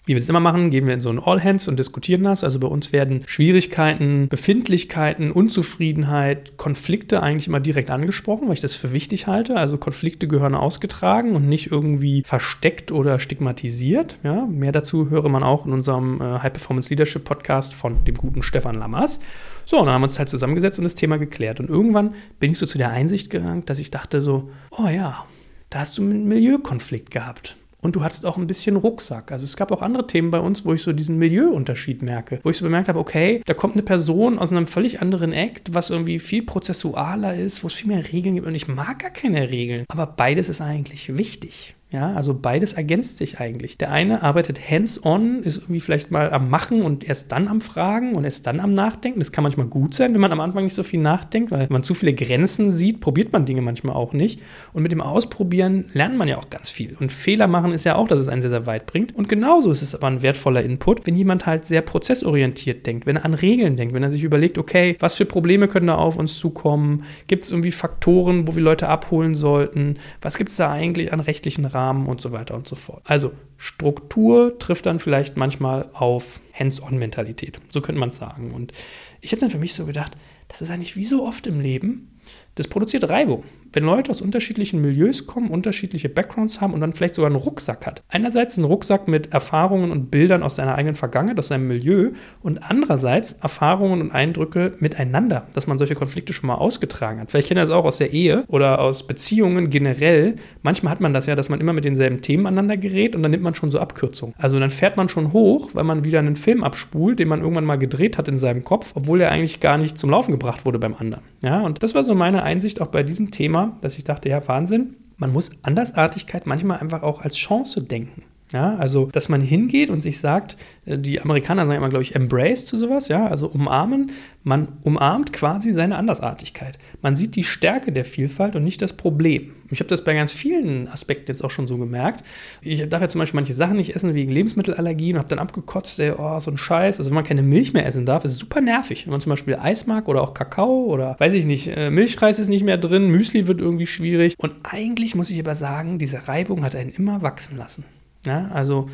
wie 0.08 0.14
wir 0.14 0.22
es 0.22 0.28
immer 0.28 0.40
machen, 0.40 0.70
gehen 0.70 0.86
wir 0.86 0.94
in 0.94 1.02
so 1.02 1.10
ein 1.10 1.18
All 1.18 1.44
Hands 1.44 1.68
und 1.68 1.78
diskutieren 1.78 2.22
das. 2.22 2.42
Also 2.42 2.58
bei 2.58 2.66
uns 2.66 2.94
werden 2.94 3.24
Schwierigkeiten, 3.26 4.28
Befindlichkeiten, 4.28 5.30
Unzufriedenheit, 5.30 6.56
Konflikte 6.56 7.22
eigentlich 7.22 7.46
immer 7.46 7.60
direkt 7.60 7.90
angesprochen, 7.90 8.48
weil 8.48 8.54
ich 8.54 8.62
das 8.62 8.74
für 8.74 8.94
wichtig 8.94 9.26
halte. 9.26 9.56
Also 9.56 9.76
Konflikte 9.76 10.26
gehören 10.26 10.54
ausgetragen 10.54 11.36
und 11.36 11.46
nicht 11.46 11.70
irgendwie 11.70 12.22
versteckt 12.24 12.90
oder 12.90 13.20
stigmatisiert. 13.20 14.18
Ja, 14.22 14.46
mehr 14.46 14.72
dazu 14.72 15.10
höre 15.10 15.28
man 15.28 15.42
auch 15.42 15.66
in 15.66 15.74
unserem 15.74 16.22
äh, 16.22 16.38
High 16.38 16.54
Performance 16.54 16.88
Leadership 16.88 17.24
Podcast 17.24 17.74
von 17.74 18.02
dem 18.06 18.14
guten 18.14 18.42
Stefan 18.42 18.76
Lammers. 18.76 19.20
So, 19.66 19.78
und 19.78 19.84
dann 19.84 19.94
haben 19.94 20.00
wir 20.00 20.06
uns 20.06 20.18
halt 20.18 20.30
zusammengesetzt 20.30 20.78
und 20.78 20.84
das 20.84 20.94
Thema 20.94 21.18
geklärt. 21.18 21.60
Und 21.60 21.68
irgendwann 21.68 22.14
bin 22.40 22.52
ich 22.52 22.58
so 22.58 22.64
zu 22.64 22.78
der 22.78 22.92
Einsicht 22.92 23.28
gelangt, 23.28 23.68
dass 23.68 23.78
ich 23.78 23.90
dachte 23.90 24.22
so, 24.22 24.48
oh 24.70 24.88
ja, 24.88 25.26
da 25.68 25.80
hast 25.80 25.98
du 25.98 26.02
einen 26.02 26.26
Milieukonflikt 26.26 27.10
gehabt. 27.10 27.57
Und 27.80 27.94
du 27.94 28.02
hattest 28.02 28.26
auch 28.26 28.36
ein 28.36 28.46
bisschen 28.46 28.76
Rucksack. 28.76 29.30
Also 29.30 29.44
es 29.44 29.56
gab 29.56 29.70
auch 29.70 29.82
andere 29.82 30.06
Themen 30.06 30.30
bei 30.30 30.40
uns, 30.40 30.64
wo 30.64 30.72
ich 30.72 30.82
so 30.82 30.92
diesen 30.92 31.16
Milieuunterschied 31.16 32.02
merke. 32.02 32.40
Wo 32.42 32.50
ich 32.50 32.56
so 32.56 32.64
bemerkt 32.64 32.88
habe, 32.88 32.98
okay, 32.98 33.40
da 33.46 33.54
kommt 33.54 33.74
eine 33.74 33.84
Person 33.84 34.38
aus 34.38 34.50
einem 34.50 34.66
völlig 34.66 35.00
anderen 35.00 35.32
Act, 35.32 35.74
was 35.74 35.90
irgendwie 35.90 36.18
viel 36.18 36.42
prozessualer 36.42 37.36
ist, 37.36 37.62
wo 37.62 37.68
es 37.68 37.74
viel 37.74 37.88
mehr 37.88 38.12
Regeln 38.12 38.34
gibt. 38.34 38.46
Und 38.46 38.54
ich 38.54 38.66
mag 38.66 38.98
gar 38.98 39.10
keine 39.10 39.48
Regeln. 39.50 39.84
Aber 39.88 40.06
beides 40.06 40.48
ist 40.48 40.60
eigentlich 40.60 41.16
wichtig. 41.16 41.76
Ja, 41.90 42.12
also 42.12 42.34
beides 42.34 42.74
ergänzt 42.74 43.16
sich 43.16 43.40
eigentlich. 43.40 43.78
Der 43.78 43.90
eine 43.90 44.22
arbeitet 44.22 44.60
hands-on, 44.70 45.42
ist 45.42 45.56
irgendwie 45.56 45.80
vielleicht 45.80 46.10
mal 46.10 46.30
am 46.30 46.50
Machen 46.50 46.82
und 46.82 47.08
erst 47.08 47.32
dann 47.32 47.48
am 47.48 47.62
Fragen 47.62 48.14
und 48.14 48.24
erst 48.24 48.46
dann 48.46 48.60
am 48.60 48.74
Nachdenken. 48.74 49.20
Das 49.20 49.32
kann 49.32 49.42
manchmal 49.42 49.68
gut 49.68 49.94
sein, 49.94 50.12
wenn 50.12 50.20
man 50.20 50.30
am 50.30 50.40
Anfang 50.40 50.64
nicht 50.64 50.74
so 50.74 50.82
viel 50.82 51.00
nachdenkt, 51.00 51.50
weil 51.50 51.66
man 51.70 51.82
zu 51.82 51.94
viele 51.94 52.12
Grenzen 52.12 52.72
sieht, 52.72 53.00
probiert 53.00 53.32
man 53.32 53.46
Dinge 53.46 53.62
manchmal 53.62 53.96
auch 53.96 54.12
nicht. 54.12 54.42
Und 54.74 54.82
mit 54.82 54.92
dem 54.92 55.00
Ausprobieren 55.00 55.86
lernt 55.94 56.18
man 56.18 56.28
ja 56.28 56.36
auch 56.36 56.50
ganz 56.50 56.68
viel. 56.68 56.94
Und 57.00 57.10
Fehler 57.10 57.46
machen 57.46 57.72
ist 57.72 57.84
ja 57.84 57.94
auch, 57.94 58.06
dass 58.06 58.18
es 58.18 58.28
einen 58.28 58.42
sehr, 58.42 58.50
sehr 58.50 58.66
weit 58.66 58.84
bringt. 58.84 59.16
Und 59.16 59.30
genauso 59.30 59.70
ist 59.70 59.80
es 59.80 59.94
aber 59.94 60.08
ein 60.08 60.20
wertvoller 60.20 60.62
Input, 60.62 61.06
wenn 61.06 61.14
jemand 61.14 61.46
halt 61.46 61.64
sehr 61.64 61.80
prozessorientiert 61.80 62.86
denkt, 62.86 63.06
wenn 63.06 63.16
er 63.16 63.24
an 63.24 63.32
Regeln 63.32 63.78
denkt, 63.78 63.94
wenn 63.94 64.02
er 64.02 64.10
sich 64.10 64.24
überlegt, 64.24 64.58
okay, 64.58 64.94
was 65.00 65.14
für 65.14 65.24
Probleme 65.24 65.68
können 65.68 65.86
da 65.86 65.94
auf 65.94 66.18
uns 66.18 66.38
zukommen? 66.38 67.04
Gibt 67.28 67.44
es 67.44 67.50
irgendwie 67.50 67.70
Faktoren, 67.70 68.46
wo 68.46 68.54
wir 68.54 68.62
Leute 68.62 68.88
abholen 68.88 69.34
sollten? 69.34 69.96
Was 70.20 70.36
gibt 70.36 70.50
es 70.50 70.58
da 70.58 70.70
eigentlich 70.70 71.14
an 71.14 71.20
rechtlichen 71.20 71.64
Rahmen? 71.64 71.77
Rahmen 71.78 72.06
und 72.06 72.20
so 72.20 72.32
weiter 72.32 72.54
und 72.54 72.66
so 72.66 72.74
fort. 72.74 73.02
Also 73.04 73.32
Struktur 73.56 74.58
trifft 74.58 74.86
dann 74.86 74.98
vielleicht 74.98 75.36
manchmal 75.36 75.88
auf 75.92 76.40
Hands-on-Mentalität. 76.52 77.60
So 77.68 77.80
könnte 77.80 78.00
man 78.00 78.08
es 78.08 78.16
sagen. 78.16 78.50
Und 78.50 78.72
ich 79.20 79.30
habe 79.32 79.40
dann 79.40 79.50
für 79.50 79.58
mich 79.58 79.74
so 79.74 79.86
gedacht, 79.86 80.16
das 80.48 80.60
ist 80.60 80.70
eigentlich 80.70 80.96
wie 80.96 81.04
so 81.04 81.24
oft 81.24 81.46
im 81.46 81.60
Leben, 81.60 82.18
das 82.56 82.66
produziert 82.66 83.08
Reibung. 83.08 83.44
Wenn 83.72 83.84
Leute 83.84 84.10
aus 84.10 84.22
unterschiedlichen 84.22 84.80
Milieus 84.80 85.26
kommen, 85.26 85.50
unterschiedliche 85.50 86.08
Backgrounds 86.08 86.60
haben 86.60 86.72
und 86.74 86.80
dann 86.80 86.92
vielleicht 86.92 87.14
sogar 87.14 87.30
einen 87.30 87.36
Rucksack 87.36 87.86
hat. 87.86 88.02
Einerseits 88.08 88.56
ein 88.56 88.64
Rucksack 88.64 89.08
mit 89.08 89.32
Erfahrungen 89.32 89.90
und 89.90 90.10
Bildern 90.10 90.42
aus 90.42 90.56
seiner 90.56 90.74
eigenen 90.74 90.94
Vergangenheit, 90.94 91.38
aus 91.38 91.48
seinem 91.48 91.68
Milieu 91.68 92.10
und 92.42 92.70
andererseits 92.70 93.34
Erfahrungen 93.34 94.00
und 94.00 94.10
Eindrücke 94.10 94.74
miteinander, 94.78 95.46
dass 95.54 95.66
man 95.66 95.78
solche 95.78 95.94
Konflikte 95.94 96.32
schon 96.32 96.46
mal 96.46 96.54
ausgetragen 96.54 97.20
hat. 97.20 97.30
Vielleicht 97.30 97.48
kennt 97.48 97.58
ihr 97.58 97.62
das 97.62 97.70
auch 97.70 97.84
aus 97.84 97.98
der 97.98 98.12
Ehe 98.12 98.44
oder 98.48 98.80
aus 98.80 99.06
Beziehungen 99.06 99.70
generell. 99.70 100.36
Manchmal 100.62 100.90
hat 100.90 101.00
man 101.00 101.12
das 101.12 101.26
ja, 101.26 101.34
dass 101.34 101.48
man 101.48 101.60
immer 101.60 101.72
mit 101.72 101.84
denselben 101.84 102.22
Themen 102.22 102.46
aneinander 102.46 102.76
gerät 102.76 103.14
und 103.14 103.22
dann 103.22 103.30
nimmt 103.30 103.42
man 103.42 103.54
schon 103.54 103.70
so 103.70 103.78
Abkürzungen. 103.78 104.34
Also 104.38 104.58
dann 104.58 104.70
fährt 104.70 104.96
man 104.96 105.08
schon 105.08 105.32
hoch, 105.32 105.70
weil 105.74 105.84
man 105.84 106.04
wieder 106.04 106.18
einen 106.18 106.36
Film 106.36 106.64
abspult, 106.64 107.18
den 107.18 107.28
man 107.28 107.40
irgendwann 107.40 107.64
mal 107.64 107.78
gedreht 107.78 108.18
hat 108.18 108.28
in 108.28 108.38
seinem 108.38 108.64
Kopf, 108.64 108.92
obwohl 108.94 109.20
er 109.20 109.30
eigentlich 109.30 109.60
gar 109.60 109.78
nicht 109.78 109.98
zum 109.98 110.10
Laufen 110.10 110.32
gebracht 110.32 110.64
wurde 110.64 110.78
beim 110.78 110.94
anderen. 110.94 111.24
Ja, 111.42 111.60
und 111.60 111.82
das 111.82 111.94
war 111.94 112.02
so 112.02 112.14
meine 112.14 112.42
Einsicht 112.42 112.80
auch 112.80 112.88
bei 112.88 113.02
diesem 113.02 113.30
Thema, 113.30 113.67
dass 113.80 113.98
ich 113.98 114.04
dachte, 114.04 114.28
ja, 114.28 114.46
Wahnsinn. 114.46 114.96
Man 115.16 115.32
muss 115.32 115.50
Andersartigkeit 115.62 116.46
manchmal 116.46 116.78
einfach 116.78 117.02
auch 117.02 117.22
als 117.22 117.36
Chance 117.36 117.82
denken. 117.82 118.22
Ja, 118.52 118.76
also, 118.76 119.06
dass 119.12 119.28
man 119.28 119.42
hingeht 119.42 119.90
und 119.90 120.00
sich 120.00 120.20
sagt, 120.20 120.56
äh, 120.86 120.96
die 120.96 121.20
Amerikaner 121.20 121.66
sagen 121.66 121.76
immer, 121.76 121.90
glaube 121.90 122.02
ich, 122.02 122.14
embrace 122.14 122.64
zu 122.64 122.78
sowas, 122.78 123.08
ja, 123.08 123.26
also 123.26 123.46
umarmen. 123.46 124.12
Man 124.42 124.68
umarmt 124.84 125.34
quasi 125.34 125.72
seine 125.72 125.96
Andersartigkeit. 125.96 126.78
Man 127.02 127.14
sieht 127.14 127.36
die 127.36 127.44
Stärke 127.44 127.92
der 127.92 128.06
Vielfalt 128.06 128.56
und 128.56 128.64
nicht 128.64 128.80
das 128.80 128.94
Problem. 128.94 129.52
Ich 129.70 129.80
habe 129.80 129.88
das 129.88 130.02
bei 130.02 130.14
ganz 130.14 130.32
vielen 130.32 130.88
Aspekten 130.88 131.26
jetzt 131.28 131.44
auch 131.44 131.50
schon 131.50 131.66
so 131.66 131.76
gemerkt. 131.76 132.24
Ich 132.62 132.88
darf 132.88 133.02
ja 133.02 133.08
zum 133.08 133.18
Beispiel 133.18 133.38
manche 133.38 133.52
Sachen 133.52 133.76
nicht 133.76 133.94
essen 133.94 134.14
wegen 134.14 134.32
Lebensmittelallergien 134.32 135.16
und 135.16 135.18
habe 135.18 135.28
dann 135.28 135.40
abgekotzt, 135.40 136.00
ey, 136.00 136.12
oh, 136.16 136.40
so 136.40 136.50
ein 136.50 136.56
Scheiß. 136.56 136.98
Also, 136.98 137.10
wenn 137.10 137.16
man 137.16 137.24
keine 137.24 137.42
Milch 137.42 137.74
mehr 137.74 137.84
essen 137.84 138.06
darf, 138.06 138.24
ist 138.24 138.32
es 138.32 138.38
super 138.38 138.62
nervig. 138.62 139.04
Wenn 139.04 139.10
man 139.10 139.20
zum 139.20 139.30
Beispiel 139.30 139.56
Eis 139.56 139.86
mag 139.86 140.08
oder 140.08 140.22
auch 140.22 140.32
Kakao 140.32 140.86
oder 140.86 141.16
weiß 141.18 141.34
ich 141.34 141.44
nicht, 141.44 141.68
äh, 141.76 141.90
Milchreis 141.90 142.38
ist 142.38 142.48
nicht 142.48 142.64
mehr 142.64 142.78
drin, 142.78 143.08
Müsli 143.08 143.46
wird 143.46 143.60
irgendwie 143.60 143.86
schwierig. 143.86 144.36
Und 144.38 144.54
eigentlich 144.62 145.14
muss 145.14 145.28
ich 145.28 145.38
aber 145.38 145.54
sagen, 145.54 145.98
diese 145.98 146.28
Reibung 146.28 146.64
hat 146.64 146.74
einen 146.74 146.90
immer 146.90 147.20
wachsen 147.20 147.58
lassen. 147.58 147.84
Ja, 148.28 148.48
also 148.52 148.88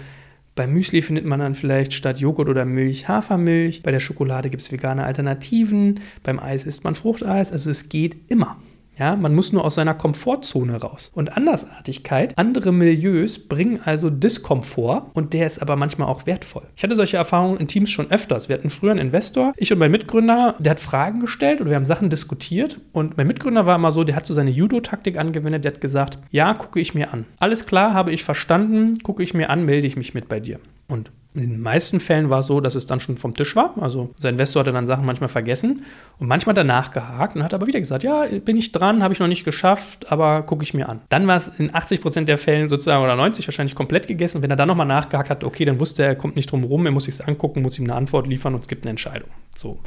bei 0.55 0.67
Müsli 0.69 1.03
findet 1.03 1.25
man 1.25 1.41
dann 1.41 1.55
vielleicht 1.55 1.93
statt 1.93 2.21
Joghurt 2.21 2.49
oder 2.49 2.65
Milch 2.65 3.09
Hafermilch. 3.09 3.83
Bei 3.83 3.91
der 3.91 4.01
Schokolade 4.01 4.51
gibt 4.51 4.63
es 4.63 4.71
vegane 4.71 5.05
Alternativen. 5.05 6.01
Beim 6.23 6.39
Eis 6.39 6.65
isst 6.65 6.85
man 6.85 6.95
Fruchteis. 6.95 7.51
Also 7.51 7.71
es 7.71 7.89
geht 7.89 8.31
immer. 8.31 8.57
Ja, 8.99 9.17
man 9.17 9.35
muss 9.35 9.53
nur 9.53 9.65
aus 9.65 9.75
seiner 9.75 9.95
Komfortzone 9.95 10.81
raus. 10.81 11.11
Und 11.15 11.37
Andersartigkeit, 11.37 12.39
andere 12.39 12.73
Milieus 12.73 13.39
bringen 13.39 13.81
also 13.85 14.11
Diskomfort 14.11 15.11
und 15.15 15.33
der 15.33 15.47
ist 15.47 15.61
aber 15.61 15.77
manchmal 15.77 16.09
auch 16.09 16.27
wertvoll. 16.27 16.63
Ich 16.77 16.83
hatte 16.83 16.95
solche 16.95 17.17
Erfahrungen 17.17 17.59
in 17.59 17.69
Teams 17.69 17.91
schon 17.91 18.11
öfters. 18.11 18.49
Wir 18.49 18.57
hatten 18.57 18.71
früher 18.71 18.93
einen 18.93 19.01
Investor, 19.01 19.53
ich 19.57 19.73
und 19.73 19.79
mein 19.79 19.91
Mitgründer, 19.91 20.55
der 20.59 20.73
hat 20.73 20.81
Fragen 20.81 21.21
gestellt 21.21 21.61
oder 21.61 21.71
wir 21.71 21.77
haben 21.77 21.85
Sachen 21.85 22.11
diskutiert 22.11 22.81
und 22.93 23.17
mein 23.17 23.27
Mitgründer 23.27 23.67
war 23.67 23.77
immer 23.77 23.93
so, 23.93 24.05
der 24.05 24.17
hat 24.17 24.27
so 24.27 24.35
seine 24.35 24.51
Judo-Taktik 24.51 25.19
angewendet, 25.19 25.65
der 25.65 25.73
hat 25.73 25.81
gesagt, 25.81 26.19
ja, 26.31 26.55
gucke 26.55 26.81
ich 26.81 26.95
mir 26.95 27.13
an. 27.13 27.25
Alles 27.41 27.67
klar, 27.67 27.95
habe 27.95 28.13
ich 28.13 28.25
verstanden, 28.25 28.99
gucke 29.03 29.23
ich 29.23 29.35
mir 29.35 29.51
an, 29.51 29.65
melde 29.65 29.87
ich 29.87 29.97
mich 29.97 30.15
mit 30.15 30.29
bei 30.29 30.41
dir. 30.41 30.61
Und 30.89 31.11
in 31.35 31.51
den 31.51 31.61
meisten 31.61 31.99
Fällen 31.99 32.31
war 32.31 32.41
es 32.41 32.47
so, 32.47 32.61
dass 32.61 32.77
es 32.77 32.87
dann 32.87 33.01
schon 33.01 33.17
vom 33.17 33.35
Tisch 33.35 33.57
war. 33.57 33.75
Also 33.81 34.11
sein 34.19 34.35
Investor 34.35 34.61
hatte 34.61 34.73
dann 34.73 34.87
Sachen 34.87 35.05
manchmal 35.05 35.29
vergessen 35.29 35.83
und 36.21 36.29
manchmal 36.29 36.55
danach 36.55 36.93
gehakt 36.93 37.35
und 37.35 37.43
hat 37.43 37.53
aber 37.53 37.67
wieder 37.67 37.81
gesagt, 37.81 38.05
ja, 38.05 38.25
bin 38.45 38.57
ich 38.57 38.71
dran, 38.71 39.03
habe 39.03 39.15
ich 39.15 39.21
noch 39.21 39.27
nicht 39.27 39.45
geschafft, 39.45 40.13
aber 40.13 40.43
gucke 40.43 40.63
ich 40.63 40.75
mir 40.75 40.89
an. 40.89 41.01
Dann 41.09 41.27
war 41.27 41.37
es 41.37 41.49
in 41.59 41.75
80 41.75 42.01
Prozent 42.01 42.29
der 42.29 42.39
Fällen 42.39 42.69
sozusagen 42.69 43.03
oder 43.03 43.17
90 43.17 43.49
wahrscheinlich 43.49 43.75
komplett 43.75 44.07
gegessen. 44.07 44.43
Wenn 44.43 44.51
er 44.51 44.57
dann 44.57 44.69
nochmal 44.69 44.87
nachgehakt 44.87 45.29
hat, 45.29 45.43
okay, 45.43 45.65
dann 45.65 45.81
wusste 45.81 46.05
er, 46.05 46.11
er 46.11 46.15
kommt 46.15 46.37
nicht 46.37 46.53
drum 46.53 46.63
rum, 46.63 46.87
er 46.87 46.93
muss 46.93 47.05
sich 47.05 47.27
angucken, 47.27 47.63
muss 47.63 47.79
ihm 47.81 47.85
eine 47.85 47.95
Antwort 47.95 48.29
liefern 48.29 48.55
und 48.55 48.61
es 48.61 48.69
gibt 48.69 48.85
eine 48.85 48.91
Entscheidung. 48.91 49.29
So. 49.57 49.81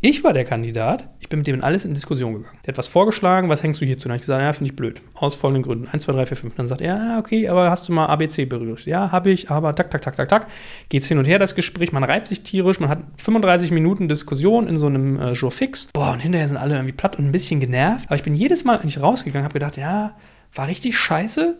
Ich 0.00 0.22
war 0.22 0.32
der 0.32 0.44
Kandidat, 0.44 1.08
ich 1.18 1.28
bin 1.28 1.40
mit 1.40 1.48
dem 1.48 1.64
alles 1.64 1.84
in 1.84 1.92
Diskussion 1.92 2.34
gegangen. 2.34 2.56
Der 2.64 2.72
hat 2.72 2.78
was 2.78 2.86
vorgeschlagen, 2.86 3.48
was 3.48 3.64
hängst 3.64 3.80
du 3.80 3.84
hierzu? 3.84 4.04
Dann 4.04 4.12
habe 4.12 4.18
ich 4.18 4.26
gesagt, 4.26 4.40
ja, 4.40 4.52
finde 4.52 4.70
ich 4.70 4.76
blöd. 4.76 5.02
Aus 5.14 5.34
folgenden 5.34 5.64
Gründen. 5.64 5.88
1, 5.88 6.04
2, 6.04 6.12
3, 6.12 6.26
4, 6.26 6.36
5. 6.36 6.54
Dann 6.54 6.68
sagt 6.68 6.82
er, 6.82 6.96
ja, 6.96 7.18
okay, 7.18 7.48
aber 7.48 7.68
hast 7.68 7.88
du 7.88 7.92
mal 7.92 8.06
ABC 8.06 8.44
berührt? 8.44 8.86
Ja, 8.86 9.10
habe 9.10 9.30
ich, 9.30 9.50
aber 9.50 9.74
tak, 9.74 9.90
tak, 9.90 10.02
tak, 10.02 10.14
tak, 10.14 10.28
tak. 10.28 10.46
Geht's 10.88 11.08
hin 11.08 11.18
und 11.18 11.24
her, 11.24 11.40
das 11.40 11.56
Gespräch, 11.56 11.90
man 11.90 12.04
reibt 12.04 12.28
sich 12.28 12.44
tierisch, 12.44 12.78
man 12.78 12.90
hat 12.90 13.00
35 13.16 13.72
Minuten 13.72 14.08
Diskussion 14.08 14.68
in 14.68 14.76
so 14.76 14.86
einem 14.86 15.20
äh, 15.20 15.32
Jour 15.32 15.50
fix. 15.50 15.88
Boah, 15.92 16.12
und 16.12 16.20
hinterher 16.20 16.46
sind 16.46 16.58
alle 16.58 16.76
irgendwie 16.76 16.94
platt 16.94 17.18
und 17.18 17.24
ein 17.24 17.32
bisschen 17.32 17.58
genervt. 17.58 18.04
Aber 18.06 18.14
ich 18.14 18.22
bin 18.22 18.36
jedes 18.36 18.62
Mal 18.62 18.78
eigentlich 18.78 19.02
rausgegangen, 19.02 19.42
habe 19.42 19.54
gedacht, 19.54 19.76
ja, 19.76 20.16
war 20.54 20.68
richtig 20.68 20.96
scheiße, 20.96 21.58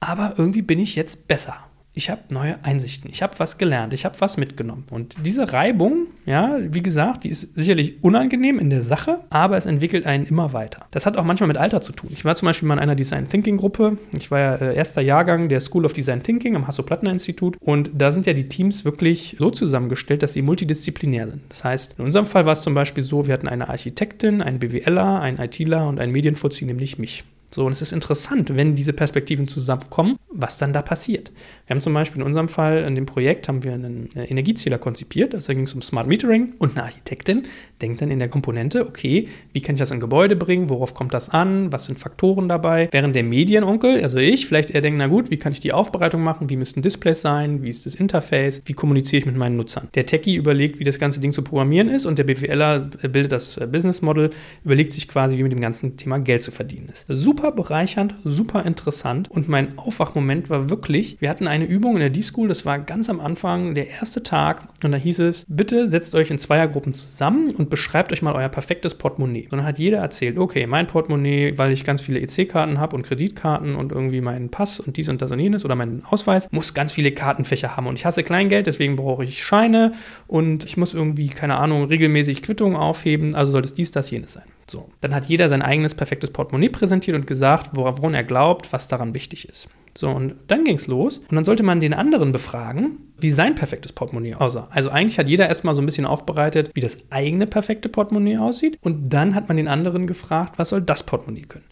aber 0.00 0.34
irgendwie 0.36 0.60
bin 0.60 0.78
ich 0.78 0.96
jetzt 0.96 1.28
besser. 1.28 1.56
Ich 1.96 2.10
habe 2.10 2.22
neue 2.28 2.62
Einsichten, 2.64 3.08
ich 3.08 3.22
habe 3.22 3.38
was 3.38 3.56
gelernt, 3.56 3.92
ich 3.92 4.04
habe 4.04 4.20
was 4.20 4.36
mitgenommen. 4.36 4.84
Und 4.90 5.14
diese 5.24 5.52
Reibung, 5.52 6.08
ja, 6.26 6.58
wie 6.60 6.82
gesagt, 6.82 7.22
die 7.22 7.28
ist 7.28 7.54
sicherlich 7.54 8.02
unangenehm 8.02 8.58
in 8.58 8.68
der 8.68 8.82
Sache, 8.82 9.20
aber 9.30 9.56
es 9.56 9.66
entwickelt 9.66 10.04
einen 10.04 10.26
immer 10.26 10.52
weiter. 10.52 10.86
Das 10.90 11.06
hat 11.06 11.16
auch 11.16 11.22
manchmal 11.22 11.46
mit 11.46 11.56
Alter 11.56 11.80
zu 11.80 11.92
tun. 11.92 12.10
Ich 12.12 12.24
war 12.24 12.34
zum 12.34 12.46
Beispiel 12.46 12.66
mal 12.66 12.74
in 12.74 12.80
einer 12.80 12.96
Design 12.96 13.28
Thinking 13.28 13.56
Gruppe. 13.56 13.96
Ich 14.16 14.32
war 14.32 14.40
ja 14.40 14.54
äh, 14.56 14.74
erster 14.74 15.02
Jahrgang 15.02 15.48
der 15.48 15.60
School 15.60 15.84
of 15.84 15.92
Design 15.92 16.20
Thinking 16.20 16.56
am 16.56 16.66
Hasso-Plattner-Institut 16.66 17.56
und 17.60 17.92
da 17.94 18.10
sind 18.10 18.26
ja 18.26 18.32
die 18.32 18.48
Teams 18.48 18.84
wirklich 18.84 19.36
so 19.38 19.50
zusammengestellt, 19.50 20.24
dass 20.24 20.32
sie 20.32 20.42
multidisziplinär 20.42 21.28
sind. 21.28 21.42
Das 21.48 21.62
heißt, 21.62 21.98
in 22.00 22.04
unserem 22.04 22.26
Fall 22.26 22.44
war 22.44 22.54
es 22.54 22.62
zum 22.62 22.74
Beispiel 22.74 23.04
so, 23.04 23.28
wir 23.28 23.34
hatten 23.34 23.48
eine 23.48 23.68
Architektin, 23.68 24.42
einen 24.42 24.58
BWLer, 24.58 25.20
einen 25.20 25.38
ITler 25.38 25.86
und 25.88 26.00
einen 26.00 26.10
Medienfuzzi, 26.10 26.64
nämlich 26.64 26.98
mich. 26.98 27.24
So, 27.54 27.64
und 27.64 27.70
es 27.70 27.82
ist 27.82 27.92
interessant, 27.92 28.56
wenn 28.56 28.74
diese 28.74 28.92
Perspektiven 28.92 29.46
zusammenkommen, 29.46 30.16
was 30.28 30.58
dann 30.58 30.72
da 30.72 30.82
passiert. 30.82 31.30
Wir 31.66 31.74
haben 31.74 31.80
zum 31.80 31.94
Beispiel 31.94 32.20
in 32.20 32.26
unserem 32.26 32.48
Fall, 32.48 32.82
in 32.82 32.96
dem 32.96 33.06
Projekt, 33.06 33.46
haben 33.46 33.62
wir 33.62 33.74
einen 33.74 34.08
äh, 34.16 34.24
Energiezähler 34.24 34.76
konzipiert. 34.76 35.36
Also 35.36 35.46
da 35.46 35.54
ging 35.54 35.62
es 35.62 35.72
um 35.72 35.80
Smart 35.80 36.08
Metering 36.08 36.54
und 36.58 36.72
eine 36.72 36.82
Architektin 36.82 37.44
denkt 37.80 38.02
dann 38.02 38.10
in 38.10 38.18
der 38.18 38.28
Komponente, 38.28 38.86
okay, 38.86 39.28
wie 39.52 39.60
kann 39.60 39.76
ich 39.76 39.78
das 39.78 39.92
in 39.92 40.00
Gebäude 40.00 40.34
bringen? 40.34 40.68
Worauf 40.68 40.94
kommt 40.94 41.14
das 41.14 41.28
an? 41.28 41.72
Was 41.72 41.86
sind 41.86 42.00
Faktoren 42.00 42.48
dabei? 42.48 42.88
Während 42.90 43.14
der 43.14 43.22
Medienonkel, 43.22 44.02
also 44.02 44.18
ich, 44.18 44.46
vielleicht 44.46 44.70
eher 44.70 44.80
denkt, 44.80 44.98
na 44.98 45.06
gut, 45.06 45.30
wie 45.30 45.36
kann 45.36 45.52
ich 45.52 45.60
die 45.60 45.72
Aufbereitung 45.72 46.22
machen? 46.22 46.50
Wie 46.50 46.56
müssten 46.56 46.82
Displays 46.82 47.20
sein? 47.20 47.62
Wie 47.62 47.68
ist 47.68 47.86
das 47.86 47.94
Interface? 47.94 48.62
Wie 48.64 48.72
kommuniziere 48.72 49.20
ich 49.20 49.26
mit 49.26 49.36
meinen 49.36 49.56
Nutzern? 49.56 49.88
Der 49.94 50.06
Techie 50.06 50.34
überlegt, 50.34 50.80
wie 50.80 50.84
das 50.84 50.98
ganze 50.98 51.20
Ding 51.20 51.30
zu 51.30 51.42
programmieren 51.42 51.88
ist 51.88 52.04
und 52.04 52.18
der 52.18 52.24
BWLer 52.24 52.80
bildet 53.02 53.30
das 53.30 53.58
äh, 53.58 53.68
Business 53.68 54.02
Model, 54.02 54.30
überlegt 54.64 54.92
sich 54.92 55.06
quasi, 55.06 55.38
wie 55.38 55.44
mit 55.44 55.52
dem 55.52 55.60
ganzen 55.60 55.96
Thema 55.96 56.18
Geld 56.18 56.42
zu 56.42 56.50
verdienen 56.50 56.88
ist. 56.88 57.06
Super 57.08 57.43
bereichernd, 57.52 58.14
super 58.24 58.64
interessant 58.64 59.30
und 59.30 59.48
mein 59.48 59.78
Aufwachmoment 59.78 60.50
war 60.50 60.70
wirklich, 60.70 61.20
wir 61.20 61.30
hatten 61.30 61.48
eine 61.48 61.64
Übung 61.64 61.94
in 61.94 62.00
der 62.00 62.10
D-School, 62.10 62.48
das 62.48 62.64
war 62.64 62.78
ganz 62.78 63.08
am 63.10 63.20
Anfang, 63.20 63.74
der 63.74 63.88
erste 63.88 64.22
Tag 64.22 64.62
und 64.82 64.92
da 64.92 64.98
hieß 64.98 65.20
es, 65.20 65.46
bitte 65.48 65.88
setzt 65.88 66.14
euch 66.14 66.30
in 66.30 66.38
Zweiergruppen 66.38 66.94
zusammen 66.94 67.50
und 67.52 67.70
beschreibt 67.70 68.12
euch 68.12 68.22
mal 68.22 68.34
euer 68.34 68.48
perfektes 68.48 68.94
Portemonnaie. 68.94 69.44
Und 69.44 69.58
dann 69.58 69.64
hat 69.64 69.78
jeder 69.78 69.98
erzählt, 69.98 70.38
okay, 70.38 70.66
mein 70.66 70.86
Portemonnaie, 70.86 71.56
weil 71.56 71.72
ich 71.72 71.84
ganz 71.84 72.00
viele 72.00 72.20
EC-Karten 72.20 72.78
habe 72.78 72.96
und 72.96 73.02
Kreditkarten 73.02 73.74
und 73.74 73.92
irgendwie 73.92 74.20
meinen 74.20 74.50
Pass 74.50 74.80
und 74.80 74.96
dies 74.96 75.08
und 75.08 75.22
das 75.22 75.30
und 75.30 75.38
jenes 75.38 75.64
oder 75.64 75.74
meinen 75.74 76.04
Ausweis, 76.04 76.48
muss 76.50 76.74
ganz 76.74 76.92
viele 76.92 77.12
Kartenfächer 77.12 77.76
haben. 77.76 77.86
Und 77.86 77.98
ich 77.98 78.04
hasse 78.04 78.22
Kleingeld, 78.22 78.66
deswegen 78.66 78.96
brauche 78.96 79.24
ich 79.24 79.42
Scheine 79.42 79.92
und 80.26 80.64
ich 80.64 80.76
muss 80.76 80.94
irgendwie, 80.94 81.28
keine 81.28 81.56
Ahnung, 81.56 81.84
regelmäßig 81.84 82.42
Quittungen 82.42 82.76
aufheben, 82.76 83.34
also 83.34 83.52
soll 83.52 83.64
es 83.64 83.74
dies, 83.74 83.90
das, 83.90 84.10
jenes 84.10 84.32
sein. 84.32 84.53
So, 84.66 84.88
dann 85.00 85.14
hat 85.14 85.26
jeder 85.26 85.48
sein 85.48 85.62
eigenes 85.62 85.94
perfektes 85.94 86.30
Portemonnaie 86.30 86.70
präsentiert 86.70 87.16
und 87.16 87.26
gesagt, 87.26 87.70
woran 87.72 88.14
er 88.14 88.24
glaubt, 88.24 88.72
was 88.72 88.88
daran 88.88 89.14
wichtig 89.14 89.48
ist. 89.48 89.68
So, 89.96 90.10
und 90.10 90.34
dann 90.48 90.64
ging 90.64 90.76
es 90.76 90.86
los. 90.86 91.18
Und 91.18 91.34
dann 91.34 91.44
sollte 91.44 91.62
man 91.62 91.80
den 91.80 91.94
anderen 91.94 92.32
befragen, 92.32 92.98
wie 93.18 93.30
sein 93.30 93.54
perfektes 93.54 93.92
Portemonnaie 93.92 94.34
aussah. 94.34 94.68
Also 94.70 94.90
eigentlich 94.90 95.18
hat 95.18 95.28
jeder 95.28 95.46
erstmal 95.46 95.74
so 95.74 95.82
ein 95.82 95.86
bisschen 95.86 96.06
aufbereitet, 96.06 96.70
wie 96.74 96.80
das 96.80 96.98
eigene 97.10 97.46
perfekte 97.46 97.88
Portemonnaie 97.88 98.38
aussieht. 98.38 98.78
Und 98.82 99.10
dann 99.10 99.34
hat 99.34 99.48
man 99.48 99.56
den 99.56 99.68
anderen 99.68 100.06
gefragt, 100.06 100.58
was 100.58 100.70
soll 100.70 100.82
das 100.82 101.04
Portemonnaie 101.04 101.42
können. 101.42 101.66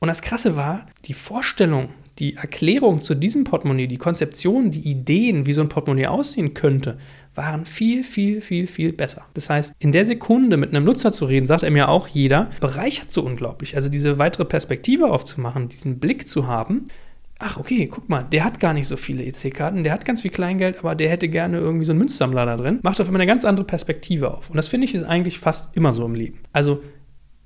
Und 0.00 0.08
das 0.08 0.20
Krasse 0.20 0.56
war, 0.56 0.86
die 1.06 1.14
Vorstellung, 1.14 1.90
die 2.18 2.36
Erklärung 2.36 3.00
zu 3.00 3.14
diesem 3.14 3.44
Portemonnaie, 3.44 3.86
die 3.86 3.96
Konzeption, 3.96 4.70
die 4.70 4.86
Ideen, 4.86 5.46
wie 5.46 5.52
so 5.54 5.62
ein 5.62 5.68
Portemonnaie 5.68 6.08
aussehen 6.08 6.52
könnte, 6.52 6.98
waren 7.34 7.64
viel, 7.64 8.02
viel, 8.02 8.40
viel, 8.40 8.66
viel 8.66 8.92
besser. 8.92 9.26
Das 9.34 9.48
heißt, 9.48 9.74
in 9.78 9.92
der 9.92 10.04
Sekunde 10.04 10.56
mit 10.56 10.70
einem 10.70 10.84
Nutzer 10.84 11.12
zu 11.12 11.24
reden, 11.24 11.46
sagt 11.46 11.62
er 11.62 11.70
mir 11.70 11.88
auch 11.88 12.08
jeder, 12.08 12.50
bereichert 12.60 13.10
so 13.10 13.22
unglaublich. 13.22 13.76
Also 13.76 13.88
diese 13.88 14.18
weitere 14.18 14.44
Perspektive 14.44 15.10
aufzumachen, 15.10 15.68
diesen 15.68 15.98
Blick 15.98 16.28
zu 16.28 16.46
haben, 16.46 16.86
ach 17.38 17.56
okay, 17.56 17.88
guck 17.88 18.08
mal, 18.08 18.22
der 18.22 18.44
hat 18.44 18.60
gar 18.60 18.72
nicht 18.72 18.86
so 18.86 18.96
viele 18.96 19.24
EC-Karten, 19.24 19.82
der 19.82 19.92
hat 19.92 20.04
ganz 20.04 20.22
viel 20.22 20.30
Kleingeld, 20.30 20.78
aber 20.78 20.94
der 20.94 21.08
hätte 21.08 21.28
gerne 21.28 21.58
irgendwie 21.58 21.84
so 21.84 21.92
einen 21.92 21.98
Münzsammler 21.98 22.46
da 22.46 22.56
drin. 22.56 22.78
Macht 22.82 23.00
auf 23.00 23.08
einmal 23.08 23.20
eine 23.20 23.28
ganz 23.28 23.44
andere 23.44 23.66
Perspektive 23.66 24.32
auf. 24.32 24.48
Und 24.50 24.56
das 24.56 24.68
finde 24.68 24.84
ich 24.86 24.94
ist 24.94 25.04
eigentlich 25.04 25.38
fast 25.38 25.76
immer 25.76 25.92
so 25.92 26.04
im 26.04 26.14
Leben. 26.14 26.38
Also 26.52 26.82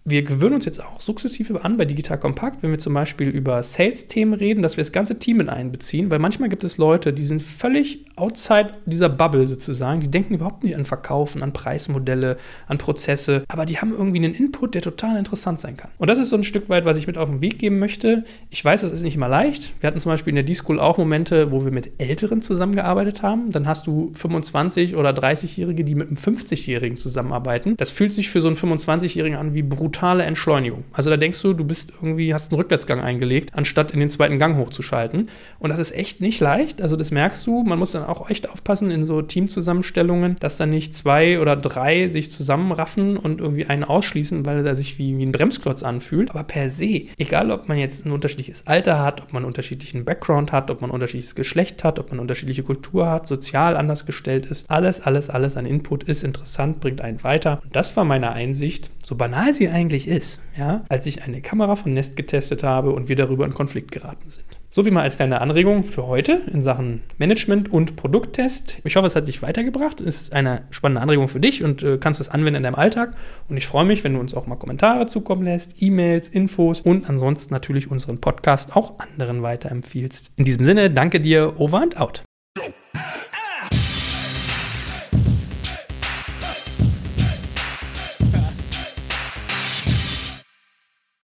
wir 0.08 0.22
gewöhnen 0.22 0.54
uns 0.54 0.64
jetzt 0.64 0.82
auch 0.82 1.00
sukzessive 1.00 1.64
an 1.64 1.76
bei 1.76 1.84
Digital 1.84 2.18
Kompakt, 2.18 2.62
wenn 2.62 2.70
wir 2.70 2.78
zum 2.78 2.94
Beispiel 2.94 3.28
über 3.28 3.60
Sales-Themen 3.60 4.34
reden, 4.34 4.62
dass 4.62 4.76
wir 4.76 4.84
das 4.84 4.92
ganze 4.92 5.18
Team 5.18 5.38
mit 5.38 5.48
einbeziehen, 5.48 6.12
weil 6.12 6.20
manchmal 6.20 6.48
gibt 6.48 6.62
es 6.62 6.78
Leute, 6.78 7.12
die 7.12 7.24
sind 7.24 7.42
völlig 7.42 8.04
outside 8.14 8.74
dieser 8.86 9.08
Bubble 9.08 9.48
sozusagen, 9.48 9.98
die 9.98 10.08
denken 10.08 10.34
überhaupt 10.34 10.62
nicht 10.62 10.76
an 10.76 10.84
Verkaufen, 10.84 11.42
an 11.42 11.52
Preismodelle, 11.52 12.36
an 12.68 12.78
Prozesse, 12.78 13.42
aber 13.48 13.66
die 13.66 13.78
haben 13.78 13.92
irgendwie 13.92 14.18
einen 14.18 14.32
Input, 14.32 14.76
der 14.76 14.82
total 14.82 15.18
interessant 15.18 15.58
sein 15.58 15.76
kann. 15.76 15.90
Und 15.98 16.08
das 16.08 16.20
ist 16.20 16.28
so 16.28 16.36
ein 16.36 16.44
Stück 16.44 16.68
weit, 16.68 16.84
was 16.84 16.96
ich 16.96 17.08
mit 17.08 17.18
auf 17.18 17.28
den 17.28 17.40
Weg 17.40 17.58
geben 17.58 17.80
möchte. 17.80 18.22
Ich 18.48 18.64
weiß, 18.64 18.82
das 18.82 18.92
ist 18.92 19.02
nicht 19.02 19.16
immer 19.16 19.28
leicht. 19.28 19.74
Wir 19.80 19.88
hatten 19.88 19.98
zum 19.98 20.12
Beispiel 20.12 20.30
in 20.30 20.36
der 20.36 20.44
D-School 20.44 20.78
auch 20.78 20.98
Momente, 20.98 21.50
wo 21.50 21.64
wir 21.64 21.72
mit 21.72 22.00
Älteren 22.00 22.42
zusammengearbeitet 22.42 23.22
haben. 23.22 23.50
Dann 23.50 23.66
hast 23.66 23.88
du 23.88 24.12
25 24.14 24.94
oder 24.94 25.10
30-Jährige, 25.10 25.82
die 25.82 25.96
mit 25.96 26.06
einem 26.06 26.16
50-Jährigen 26.16 26.96
zusammenarbeiten. 26.96 27.76
Das 27.76 27.90
fühlt 27.90 28.14
sich 28.14 28.30
für 28.30 28.40
so 28.40 28.46
einen 28.46 28.56
25-Jährigen 28.56 29.36
an 29.36 29.52
wie 29.52 29.62
brutal 29.62 29.95
brutale 29.96 30.24
Entschleunigung. 30.24 30.84
Also 30.92 31.08
da 31.08 31.16
denkst 31.16 31.40
du, 31.40 31.54
du 31.54 31.64
bist 31.64 31.90
irgendwie, 31.90 32.34
hast 32.34 32.52
einen 32.52 32.60
Rückwärtsgang 32.60 33.00
eingelegt, 33.00 33.52
anstatt 33.54 33.92
in 33.92 34.00
den 34.00 34.10
zweiten 34.10 34.38
Gang 34.38 34.58
hochzuschalten. 34.58 35.30
Und 35.58 35.70
das 35.70 35.78
ist 35.78 35.92
echt 35.92 36.20
nicht 36.20 36.38
leicht. 36.40 36.82
Also 36.82 36.96
das 36.96 37.10
merkst 37.10 37.46
du. 37.46 37.62
Man 37.62 37.78
muss 37.78 37.92
dann 37.92 38.04
auch 38.04 38.28
echt 38.28 38.50
aufpassen 38.50 38.90
in 38.90 39.06
so 39.06 39.22
Teamzusammenstellungen, 39.22 40.36
dass 40.38 40.58
dann 40.58 40.68
nicht 40.68 40.94
zwei 40.94 41.40
oder 41.40 41.56
drei 41.56 42.08
sich 42.08 42.30
zusammenraffen 42.30 43.16
und 43.16 43.40
irgendwie 43.40 43.66
einen 43.66 43.84
ausschließen, 43.84 44.44
weil 44.44 44.66
er 44.66 44.74
sich 44.74 44.98
wie, 44.98 45.16
wie 45.16 45.24
ein 45.24 45.32
Bremsklotz 45.32 45.82
anfühlt. 45.82 46.30
Aber 46.30 46.44
per 46.44 46.68
se, 46.68 47.06
egal 47.16 47.50
ob 47.50 47.66
man 47.68 47.78
jetzt 47.78 48.04
ein 48.04 48.12
unterschiedliches 48.12 48.66
Alter 48.66 49.02
hat, 49.02 49.22
ob 49.22 49.32
man 49.32 49.44
einen 49.44 49.46
unterschiedlichen 49.46 50.04
Background 50.04 50.52
hat, 50.52 50.70
ob 50.70 50.82
man 50.82 50.90
ein 50.90 50.94
unterschiedliches 50.94 51.34
Geschlecht 51.34 51.84
hat, 51.84 51.98
ob 51.98 52.10
man 52.10 52.20
unterschiedliche 52.20 52.64
Kultur 52.64 53.08
hat, 53.08 53.26
sozial 53.26 53.76
anders 53.76 54.04
gestellt 54.04 54.44
ist, 54.44 54.70
alles, 54.70 55.00
alles, 55.00 55.30
alles 55.30 55.56
an 55.56 55.64
Input 55.64 56.04
ist 56.04 56.22
interessant, 56.22 56.80
bringt 56.80 57.00
einen 57.00 57.24
weiter. 57.24 57.60
Und 57.64 57.74
das 57.74 57.96
war 57.96 58.04
meine 58.04 58.32
Einsicht, 58.32 58.90
so 59.02 59.14
banal 59.14 59.54
sie 59.54 59.68
eigentlich 59.68 59.85
eigentlich 59.86 60.08
ist, 60.08 60.40
ja, 60.58 60.84
als 60.88 61.06
ich 61.06 61.22
eine 61.22 61.40
Kamera 61.40 61.76
von 61.76 61.92
Nest 61.92 62.16
getestet 62.16 62.64
habe 62.64 62.90
und 62.90 63.08
wir 63.08 63.14
darüber 63.14 63.44
in 63.44 63.54
Konflikt 63.54 63.92
geraten 63.92 64.28
sind. 64.28 64.44
So 64.68 64.84
wie 64.84 64.90
mal 64.90 65.02
als 65.02 65.14
kleine 65.14 65.40
Anregung 65.40 65.84
für 65.84 66.08
heute 66.08 66.42
in 66.52 66.60
Sachen 66.60 67.02
Management 67.18 67.72
und 67.72 67.94
Produkttest. 67.94 68.80
Ich 68.82 68.96
hoffe, 68.96 69.06
es 69.06 69.14
hat 69.14 69.28
dich 69.28 69.42
weitergebracht. 69.42 70.00
Ist 70.00 70.32
eine 70.32 70.62
spannende 70.70 71.02
Anregung 71.02 71.28
für 71.28 71.38
dich 71.38 71.62
und 71.62 71.84
äh, 71.84 71.98
kannst 71.98 72.20
es 72.20 72.28
anwenden 72.28 72.56
in 72.56 72.62
deinem 72.64 72.74
Alltag. 72.74 73.14
Und 73.48 73.56
ich 73.56 73.68
freue 73.68 73.84
mich, 73.84 74.02
wenn 74.02 74.14
du 74.14 74.18
uns 74.18 74.34
auch 74.34 74.48
mal 74.48 74.56
Kommentare 74.56 75.06
zukommen 75.06 75.44
lässt, 75.44 75.80
E-Mails, 75.80 76.30
Infos 76.30 76.80
und 76.80 77.08
ansonsten 77.08 77.54
natürlich 77.54 77.88
unseren 77.88 78.20
Podcast 78.20 78.74
auch 78.74 78.98
anderen 78.98 79.42
weiterempfiehlst. 79.42 80.32
In 80.34 80.44
diesem 80.44 80.64
Sinne, 80.64 80.90
danke 80.90 81.20
dir, 81.20 81.60
over 81.60 81.80
and 81.80 81.96
out. 81.96 82.25